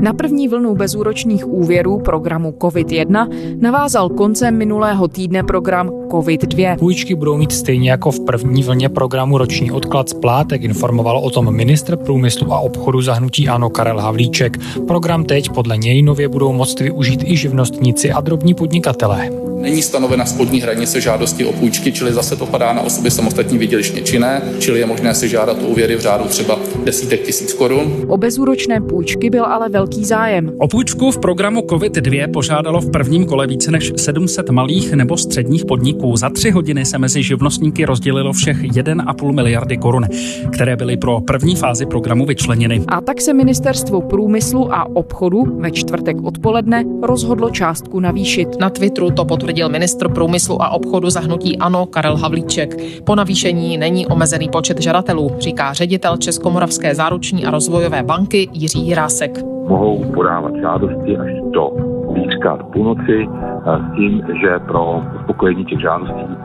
Na 0.00 0.12
první 0.12 0.48
vlnu 0.48 0.74
bezúročných 0.74 1.48
úvěrů 1.48 1.98
programu 1.98 2.54
COVID-1 2.58 3.28
navázal 3.60 4.08
koncem 4.08 4.56
minulého 4.56 5.08
týdne 5.08 5.42
program 5.42 5.88
COVID-2. 5.88 6.78
Půjčky 6.78 7.14
budou 7.14 7.36
mít 7.36 7.52
stejně 7.52 7.90
jako 7.90 8.10
v 8.10 8.20
první 8.20 8.62
vlně 8.62 8.88
programu 8.88 9.38
roční 9.38 9.70
odklad 9.70 10.08
splátek, 10.08 10.62
informoval 10.62 11.18
o 11.18 11.30
tom 11.30 11.54
ministr 11.54 11.96
průmyslu 11.96 12.52
a 12.52 12.60
obchodu 12.60 13.02
zahnutí 13.02 13.48
Ano 13.48 13.70
Karel 13.70 13.98
Havlíček. 13.98 14.58
Program 14.86 15.24
teď 15.24 15.50
podle 15.50 15.78
něj 15.78 16.02
nově 16.02 16.28
budou 16.28 16.52
moct 16.52 16.80
využít 16.80 17.22
i 17.24 17.36
živnostníci 17.36 18.12
a 18.12 18.20
drobní 18.20 18.54
podnikatelé. 18.54 19.30
Není 19.60 19.82
stanovena 19.82 20.26
spodní 20.26 20.60
hranice 20.60 21.00
žádosti 21.00 21.44
o 21.44 21.52
půjčky, 21.52 21.92
čili 21.92 22.12
zase 22.12 22.36
to 22.36 22.46
padá 22.46 22.72
na 22.72 22.82
osoby 22.82 23.10
samostatně 23.10 23.58
výdělečně 23.58 24.02
činné, 24.02 24.42
čili 24.58 24.80
je 24.80 24.86
možné 24.86 25.14
si 25.14 25.28
žádat 25.28 25.56
o 25.62 25.66
úvěry 25.66 25.96
v 25.96 26.00
řádu 26.00 26.24
třeba 26.24 26.58
desítek 26.84 27.22
tisíc 27.22 27.52
korun. 27.52 28.04
O 28.08 28.16
bezúročné 28.16 28.80
půjčky 28.80 29.30
byl 29.30 29.44
ale 29.44 29.68
velký 29.68 29.89
zájem. 29.98 30.52
O 30.58 30.68
půjčku 30.68 31.10
v 31.10 31.18
programu 31.18 31.60
COVID-2 31.60 32.32
požádalo 32.32 32.80
v 32.80 32.90
prvním 32.90 33.26
kole 33.26 33.46
více 33.46 33.70
než 33.70 33.92
700 33.96 34.50
malých 34.50 34.92
nebo 34.92 35.16
středních 35.16 35.64
podniků. 35.64 36.16
Za 36.16 36.30
tři 36.30 36.50
hodiny 36.50 36.84
se 36.84 36.98
mezi 36.98 37.22
živnostníky 37.22 37.84
rozdělilo 37.84 38.32
všech 38.32 38.62
1,5 38.62 39.32
miliardy 39.32 39.76
korun, 39.76 40.06
které 40.52 40.76
byly 40.76 40.96
pro 40.96 41.20
první 41.20 41.56
fázi 41.56 41.86
programu 41.86 42.26
vyčleněny. 42.26 42.82
A 42.88 43.00
tak 43.00 43.20
se 43.20 43.34
ministerstvo 43.34 44.00
průmyslu 44.00 44.74
a 44.74 44.96
obchodu 44.96 45.44
ve 45.58 45.70
čtvrtek 45.70 46.16
odpoledne 46.22 46.84
rozhodlo 47.02 47.50
částku 47.50 48.00
navýšit. 48.00 48.48
Na 48.60 48.70
Twitteru 48.70 49.10
to 49.10 49.24
potvrdil 49.24 49.68
ministr 49.68 50.08
průmyslu 50.08 50.62
a 50.62 50.68
obchodu 50.68 51.10
zahnutí 51.10 51.58
ANO 51.58 51.86
Karel 51.86 52.16
Havlíček. 52.16 52.76
Po 53.04 53.14
navýšení 53.14 53.78
není 53.78 54.06
omezený 54.06 54.48
počet 54.48 54.80
žadatelů, 54.80 55.30
říká 55.38 55.72
ředitel 55.72 56.16
Českomoravské 56.16 56.94
záruční 56.94 57.44
a 57.44 57.50
rozvojové 57.50 58.02
banky 58.02 58.48
Jiří 58.52 58.86
Jirásek. 58.86 59.59
Mohou 59.70 60.04
podávat 60.14 60.54
žádosti 60.60 61.18
až 61.18 61.30
do 61.50 61.70
zítřka 62.14 62.56
do 62.56 62.64
půlnoci 62.64 63.28
s 63.64 63.96
tím, 63.96 64.22
že 64.42 64.58
pro 64.58 65.02
uspokojení 65.20 65.64
těch 65.64 65.80
žádostí 65.80 66.36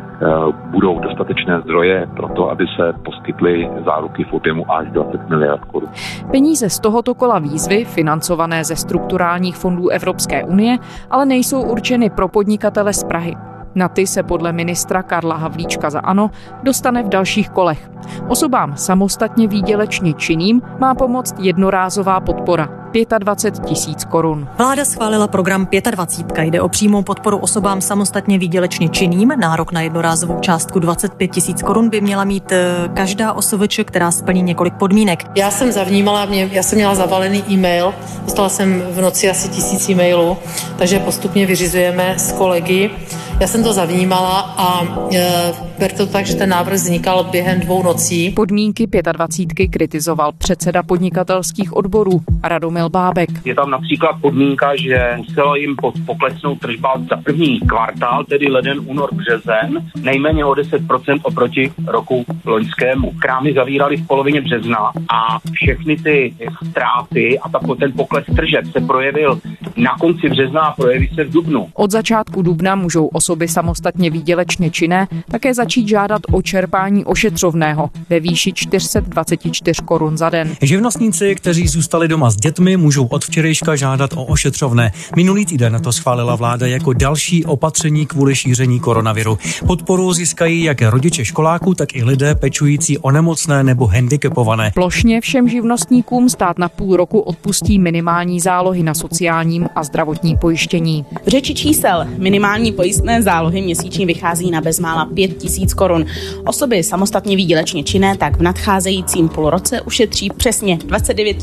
budou 0.71 0.99
dostatečné 0.99 1.61
zdroje 1.61 2.07
pro 2.15 2.27
to, 2.27 2.49
aby 2.49 2.65
se 2.75 2.93
poskytly 3.05 3.69
záruky 3.85 4.23
v 4.23 4.33
objemu 4.33 4.71
až 4.71 4.87
20 4.91 5.29
miliard 5.29 5.65
korun. 5.65 5.89
Peníze 6.31 6.69
z 6.69 6.79
tohoto 6.79 7.13
kola 7.13 7.39
výzvy, 7.39 7.85
financované 7.85 8.63
ze 8.63 8.75
strukturálních 8.75 9.55
fondů 9.55 9.89
Evropské 9.89 10.43
unie, 10.43 10.77
ale 11.09 11.25
nejsou 11.25 11.61
určeny 11.61 12.09
pro 12.09 12.27
podnikatele 12.27 12.93
z 12.93 13.03
Prahy. 13.03 13.35
Na 13.75 13.89
ty 13.89 14.07
se 14.07 14.23
podle 14.23 14.51
ministra 14.51 15.03
Karla 15.03 15.35
Havlíčka 15.35 15.89
za 15.89 15.99
ANO 15.99 16.29
dostane 16.63 17.03
v 17.03 17.09
dalších 17.09 17.49
kolech. 17.49 17.89
Osobám 18.27 18.75
samostatně 18.75 19.47
výdělečně 19.47 20.13
činným 20.13 20.61
má 20.79 20.95
pomoct 20.95 21.39
jednorázová 21.39 22.19
podpora 22.19 22.84
25 23.03 23.65
tisíc 23.65 24.05
korun. 24.05 24.47
Vláda 24.57 24.85
schválila 24.85 25.27
program 25.27 25.67
25. 25.91 26.43
Jde 26.43 26.61
o 26.61 26.69
přímou 26.69 27.03
podporu 27.03 27.37
osobám 27.37 27.81
samostatně 27.81 28.39
výdělečně 28.39 28.89
činným. 28.89 29.33
Nárok 29.37 29.71
na 29.71 29.81
jednorázovou 29.81 30.39
částku 30.39 30.79
25 30.79 31.27
tisíc 31.27 31.61
korun 31.61 31.89
by 31.89 32.01
měla 32.01 32.23
mít 32.23 32.51
eh, 32.51 32.89
každá 32.93 33.33
osobeč, 33.33 33.79
která 33.85 34.11
splní 34.11 34.41
několik 34.41 34.73
podmínek. 34.73 35.23
Já 35.35 35.51
jsem 35.51 35.71
zavnímala, 35.71 36.25
mě, 36.25 36.49
já 36.51 36.63
jsem 36.63 36.77
měla 36.77 36.95
zavalený 36.95 37.43
e-mail, 37.49 37.93
dostala 38.25 38.49
jsem 38.49 38.81
v 38.81 39.01
noci 39.01 39.29
asi 39.29 39.49
tisíc 39.49 39.89
e-mailů, 39.89 40.37
takže 40.77 40.99
postupně 40.99 41.45
vyřizujeme 41.45 42.13
s 42.17 42.31
kolegy. 42.31 42.91
Já 43.39 43.47
jsem 43.47 43.63
to 43.63 43.73
zavnímala 43.73 44.39
a 44.57 44.83
e, 45.13 45.53
ber 45.79 45.91
to 45.91 46.07
tak, 46.07 46.25
že 46.25 46.35
ten 46.35 46.49
návrh 46.49 46.73
vznikal 46.73 47.23
během 47.23 47.59
dvou 47.59 47.83
nocí. 47.83 48.31
Podmínky 48.31 48.87
25 49.11 49.67
kritizoval 49.67 50.31
předseda 50.31 50.83
podnikatelských 50.83 51.75
odborů 51.75 52.21
Radomil 52.43 52.84
Bábek. 52.89 53.29
Je 53.45 53.55
tam 53.55 53.69
například 53.69 54.21
podmínka, 54.21 54.75
že 54.75 55.13
muselo 55.17 55.55
jim 55.55 55.75
poklesnout 56.05 56.59
tržba 56.59 56.93
za 57.09 57.17
první 57.17 57.59
kvartál, 57.59 58.23
tedy 58.23 58.47
leden, 58.47 58.79
únor, 58.85 59.09
březen, 59.13 59.89
nejméně 60.01 60.45
o 60.45 60.51
10% 60.51 61.19
oproti 61.23 61.71
roku 61.87 62.25
loňskému. 62.45 63.11
Krámy 63.19 63.53
zavírali 63.53 63.97
v 63.97 64.07
polovině 64.07 64.41
března 64.41 64.91
a 65.09 65.39
všechny 65.51 65.97
ty 65.97 66.33
ztráty 66.69 67.39
a 67.39 67.49
ta, 67.49 67.59
ten 67.79 67.91
pokles 67.91 68.25
tržeb 68.35 68.65
se 68.71 68.79
projevil 68.81 69.39
na 69.75 69.95
konci 69.99 70.29
března 70.29 70.61
a 70.61 70.75
projeví 70.75 71.09
se 71.15 71.23
v 71.23 71.31
dubnu. 71.31 71.67
Od 71.73 71.91
začátku 71.91 72.41
dubna 72.41 72.75
můžou 72.75 73.07
osoby 73.07 73.47
samostatně 73.47 74.09
výdělečně 74.09 74.69
činné 74.69 75.07
také 75.31 75.53
začít 75.53 75.87
žádat 75.87 76.21
o 76.31 76.41
čerpání 76.41 77.05
ošetřovného 77.05 77.89
ve 78.09 78.19
výši 78.19 78.53
424 78.53 79.81
korun 79.85 80.17
za 80.17 80.29
den. 80.29 80.55
Živnostníci, 80.61 81.35
kteří 81.35 81.67
zůstali 81.67 82.07
doma 82.07 82.29
s 82.29 82.35
dětmi, 82.35 82.74
můžou 82.77 83.05
od 83.05 83.25
včerejška 83.25 83.75
žádat 83.75 84.13
o 84.13 84.23
ošetřovné. 84.25 84.91
Minulý 85.15 85.45
týden 85.45 85.79
to 85.83 85.91
schválila 85.91 86.35
vláda 86.35 86.67
jako 86.67 86.93
další 86.93 87.45
opatření 87.45 88.05
kvůli 88.05 88.35
šíření 88.35 88.79
koronaviru. 88.79 89.37
Podporu 89.67 90.13
získají 90.13 90.63
jak 90.63 90.81
rodiče 90.81 91.25
školáků, 91.25 91.73
tak 91.73 91.95
i 91.95 92.03
lidé 92.03 92.35
pečující 92.35 92.97
o 92.97 93.11
nemocné 93.11 93.63
nebo 93.63 93.87
handicapované. 93.87 94.71
Plošně 94.73 95.21
všem 95.21 95.49
živnostníkům 95.49 96.29
stát 96.29 96.57
na 96.57 96.69
půl 96.69 96.97
roku 96.97 97.19
odpustí 97.19 97.79
minimální 97.79 98.39
zálohy 98.39 98.83
na 98.83 98.93
sociálním 98.93 99.67
a 99.75 99.83
zdravotní 99.83 100.37
pojištění. 100.37 101.05
V 101.25 101.27
řeči 101.27 101.53
čísel 101.53 102.07
minimální 102.17 102.71
pojistné 102.71 103.21
zálohy 103.21 103.61
měsíčně 103.61 104.05
vychází 104.05 104.51
na 104.51 104.61
bezmála 104.61 105.05
5 105.05 105.37
tisíc 105.37 105.73
korun. 105.73 106.05
Osoby 106.45 106.83
samostatně 106.83 107.35
výdělečně 107.35 107.83
činné 107.83 108.17
tak 108.17 108.37
v 108.37 108.41
nadcházejícím 108.41 109.29
půlroce 109.29 109.81
ušetří 109.81 110.29
přesně 110.37 110.77
29 110.77 111.37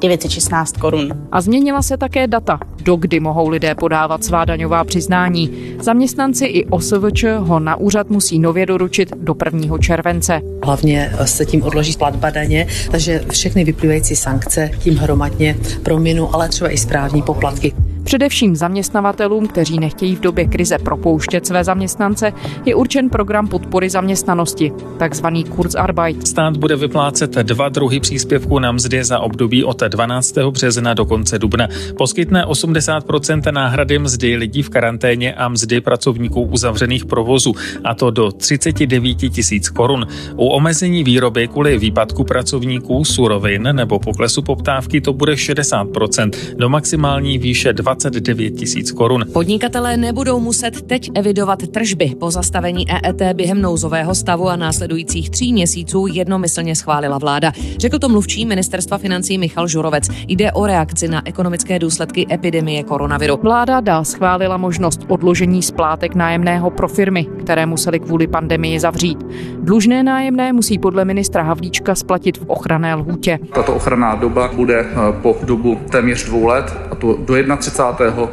916 0.00 0.67
korun. 0.76 1.08
A 1.32 1.40
změnila 1.40 1.82
se 1.82 1.96
také 1.96 2.26
data, 2.26 2.60
do 2.82 2.96
kdy 2.96 3.20
mohou 3.20 3.48
lidé 3.48 3.74
podávat 3.74 4.24
svá 4.24 4.44
daňová 4.44 4.84
přiznání. 4.84 5.50
Zaměstnanci 5.80 6.44
i 6.44 6.64
OSVČ 6.66 7.24
ho 7.38 7.60
na 7.60 7.76
úřad 7.76 8.10
musí 8.10 8.38
nově 8.38 8.66
doručit 8.66 9.12
do 9.16 9.34
1. 9.44 9.78
července. 9.78 10.40
Hlavně 10.64 11.12
se 11.24 11.46
tím 11.46 11.62
odloží 11.62 11.92
platba 11.92 12.30
daně, 12.30 12.66
takže 12.90 13.24
všechny 13.30 13.64
vyplývající 13.64 14.16
sankce 14.16 14.70
tím 14.78 14.96
hromadně 14.96 15.56
prominu, 15.82 16.34
ale 16.34 16.48
třeba 16.48 16.70
i 16.70 16.78
správní 16.78 17.22
poplatky. 17.22 17.72
Především 18.08 18.56
zaměstnavatelům, 18.56 19.46
kteří 19.46 19.78
nechtějí 19.78 20.16
v 20.16 20.20
době 20.20 20.46
krize 20.46 20.78
propouštět 20.78 21.46
své 21.46 21.64
zaměstnance, 21.64 22.32
je 22.64 22.74
určen 22.74 23.10
program 23.10 23.48
podpory 23.48 23.90
zaměstnanosti, 23.90 24.72
takzvaný 24.98 25.44
Kurzarbeit. 25.44 26.28
Stát 26.28 26.56
bude 26.56 26.76
vyplácet 26.76 27.30
dva 27.30 27.68
druhy 27.68 28.00
příspěvku 28.00 28.58
na 28.58 28.72
mzdy 28.72 29.04
za 29.04 29.18
období 29.20 29.64
od 29.64 29.82
12. 29.82 30.34
března 30.50 30.94
do 30.94 31.04
konce 31.04 31.38
dubna. 31.38 31.68
Poskytne 31.98 32.44
80% 32.44 33.52
náhrady 33.52 33.98
mzdy 33.98 34.36
lidí 34.36 34.62
v 34.62 34.68
karanténě 34.68 35.34
a 35.34 35.48
mzdy 35.48 35.80
pracovníků 35.80 36.42
uzavřených 36.42 37.04
provozů, 37.04 37.54
a 37.84 37.94
to 37.94 38.10
do 38.10 38.32
39 38.32 39.14
tisíc 39.14 39.68
korun. 39.68 40.06
U 40.36 40.46
omezení 40.46 41.04
výroby 41.04 41.48
kvůli 41.48 41.78
výpadku 41.78 42.24
pracovníků, 42.24 43.04
surovin 43.04 43.68
nebo 43.72 43.98
poklesu 43.98 44.42
poptávky 44.42 45.00
to 45.00 45.12
bude 45.12 45.34
60%, 45.34 46.30
do 46.56 46.68
maximální 46.68 47.38
výše 47.38 47.72
29 47.98 48.50
tisíc 48.50 48.92
korun. 48.92 49.24
Podnikatelé 49.32 49.96
nebudou 49.96 50.40
muset 50.40 50.82
teď 50.82 51.10
evidovat 51.14 51.68
tržby. 51.68 52.14
Po 52.20 52.30
zastavení 52.30 52.86
EET 52.90 53.36
během 53.36 53.62
nouzového 53.62 54.14
stavu 54.14 54.48
a 54.48 54.56
následujících 54.56 55.30
tří 55.30 55.52
měsíců 55.52 56.06
jednomyslně 56.06 56.76
schválila 56.76 57.18
vláda. 57.18 57.52
Řekl 57.78 57.98
to 57.98 58.08
mluvčí 58.08 58.46
ministerstva 58.46 58.98
financí 58.98 59.38
Michal 59.38 59.68
Žurovec. 59.68 60.08
Jde 60.28 60.52
o 60.52 60.66
reakci 60.66 61.08
na 61.08 61.28
ekonomické 61.28 61.78
důsledky 61.78 62.26
epidemie 62.30 62.82
koronaviru. 62.82 63.38
Vláda 63.42 63.80
dál 63.80 64.04
schválila 64.04 64.56
možnost 64.56 65.00
odložení 65.08 65.62
splátek 65.62 66.14
nájemného 66.14 66.70
pro 66.70 66.88
firmy, 66.88 67.26
které 67.40 67.66
museli 67.66 68.00
kvůli 68.00 68.26
pandemii 68.26 68.80
zavřít. 68.80 69.18
Dlužné 69.58 70.02
nájemné 70.02 70.52
musí 70.52 70.78
podle 70.78 71.04
ministra 71.04 71.42
Havlíčka 71.42 71.94
splatit 71.94 72.38
v 72.38 72.44
ochranné 72.46 72.94
lhůtě. 72.94 73.38
Tato 73.54 73.74
ochranná 73.74 74.14
doba 74.14 74.50
bude 74.54 74.80
eh, 74.80 75.12
po 75.22 75.36
dobu 75.42 75.78
téměř 75.90 76.24
dvou 76.24 76.46
let, 76.46 76.87
to 77.00 77.16
do 77.26 77.56
31 77.56 78.28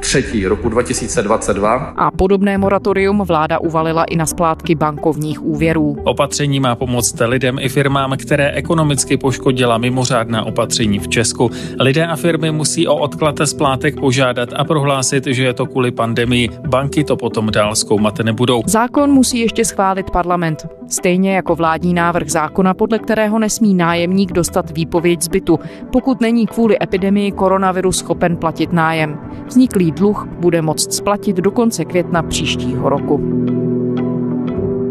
třetí 0.00 0.46
roku 0.46 0.68
2022. 0.68 1.74
A 1.96 2.10
podobné 2.10 2.58
moratorium 2.58 3.22
vláda 3.26 3.58
uvalila 3.58 4.04
i 4.04 4.16
na 4.16 4.26
splátky 4.26 4.74
bankovních 4.74 5.42
úvěrů. 5.42 5.96
Opatření 6.04 6.60
má 6.60 6.74
pomoct 6.74 7.20
lidem 7.26 7.58
i 7.60 7.68
firmám, 7.68 8.16
které 8.16 8.50
ekonomicky 8.50 9.16
poškodila 9.16 9.78
mimořádná 9.78 10.46
opatření 10.46 10.98
v 10.98 11.08
Česku. 11.08 11.50
Lidé 11.80 12.06
a 12.06 12.16
firmy 12.16 12.50
musí 12.50 12.88
o 12.88 12.96
odklad 12.96 13.34
splátek 13.44 14.00
požádat 14.00 14.48
a 14.56 14.64
prohlásit, 14.64 15.26
že 15.26 15.44
je 15.44 15.52
to 15.52 15.66
kvůli 15.66 15.90
pandemii. 15.90 16.48
Banky 16.68 17.04
to 17.04 17.16
potom 17.16 17.50
dál 17.50 17.74
zkoumat 17.74 18.18
nebudou. 18.18 18.62
Zákon 18.66 19.10
musí 19.10 19.38
ještě 19.38 19.64
schválit 19.64 20.10
parlament. 20.10 20.79
Stejně 20.90 21.34
jako 21.34 21.54
vládní 21.54 21.94
návrh 21.94 22.28
zákona, 22.28 22.74
podle 22.74 22.98
kterého 22.98 23.38
nesmí 23.38 23.74
nájemník 23.74 24.32
dostat 24.32 24.70
výpověď 24.70 25.22
zbytu, 25.22 25.58
pokud 25.92 26.20
není 26.20 26.46
kvůli 26.46 26.76
epidemii 26.82 27.32
koronaviru 27.32 27.92
schopen 27.92 28.36
platit 28.36 28.72
nájem. 28.72 29.18
Vzniklý 29.46 29.92
dluh 29.92 30.26
bude 30.40 30.62
moct 30.62 30.92
splatit 30.92 31.36
do 31.36 31.50
konce 31.50 31.84
května 31.84 32.22
příštího 32.22 32.88
roku. 32.88 33.20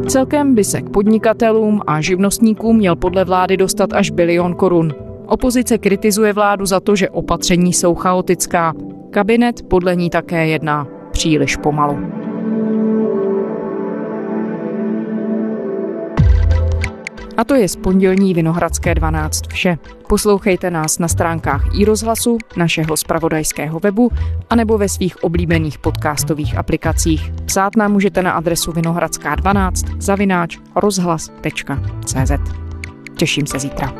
Celkem 0.07 0.55
by 0.55 0.63
se 0.63 0.81
k 0.81 0.89
podnikatelům 0.89 1.81
a 1.87 2.01
živnostníkům 2.01 2.77
měl 2.77 2.95
podle 2.95 3.25
vlády 3.25 3.57
dostat 3.57 3.93
až 3.93 4.09
bilion 4.09 4.55
korun. 4.55 4.93
Opozice 5.25 5.77
kritizuje 5.77 6.33
vládu 6.33 6.65
za 6.65 6.79
to, 6.79 6.95
že 6.95 7.09
opatření 7.09 7.73
jsou 7.73 7.95
chaotická. 7.95 8.73
Kabinet 9.09 9.61
podle 9.67 9.95
ní 9.95 10.09
také 10.09 10.47
jedná 10.47 10.87
příliš 11.11 11.57
pomalu. 11.57 12.28
A 17.39 17.43
to 17.43 17.55
je 17.55 17.69
z 17.69 17.75
pondělní 17.75 18.33
Vinohradské 18.33 18.95
12 18.95 19.47
vše. 19.47 19.77
Poslouchejte 20.07 20.71
nás 20.71 20.99
na 20.99 21.07
stránkách 21.07 21.79
i 21.79 21.85
rozhlasu, 21.85 22.37
našeho 22.57 22.97
spravodajského 22.97 23.79
webu, 23.79 24.11
anebo 24.49 24.77
ve 24.77 24.89
svých 24.89 25.23
oblíbených 25.23 25.77
podcastových 25.77 26.57
aplikacích. 26.57 27.31
Psát 27.45 27.75
nám 27.75 27.91
můžete 27.91 28.23
na 28.23 28.31
adresu 28.31 28.71
vinohradská12 28.71 30.01
zavináč 30.01 30.57
rozhlas.cz. 30.75 32.31
Těším 33.15 33.47
se 33.47 33.59
zítra. 33.59 33.93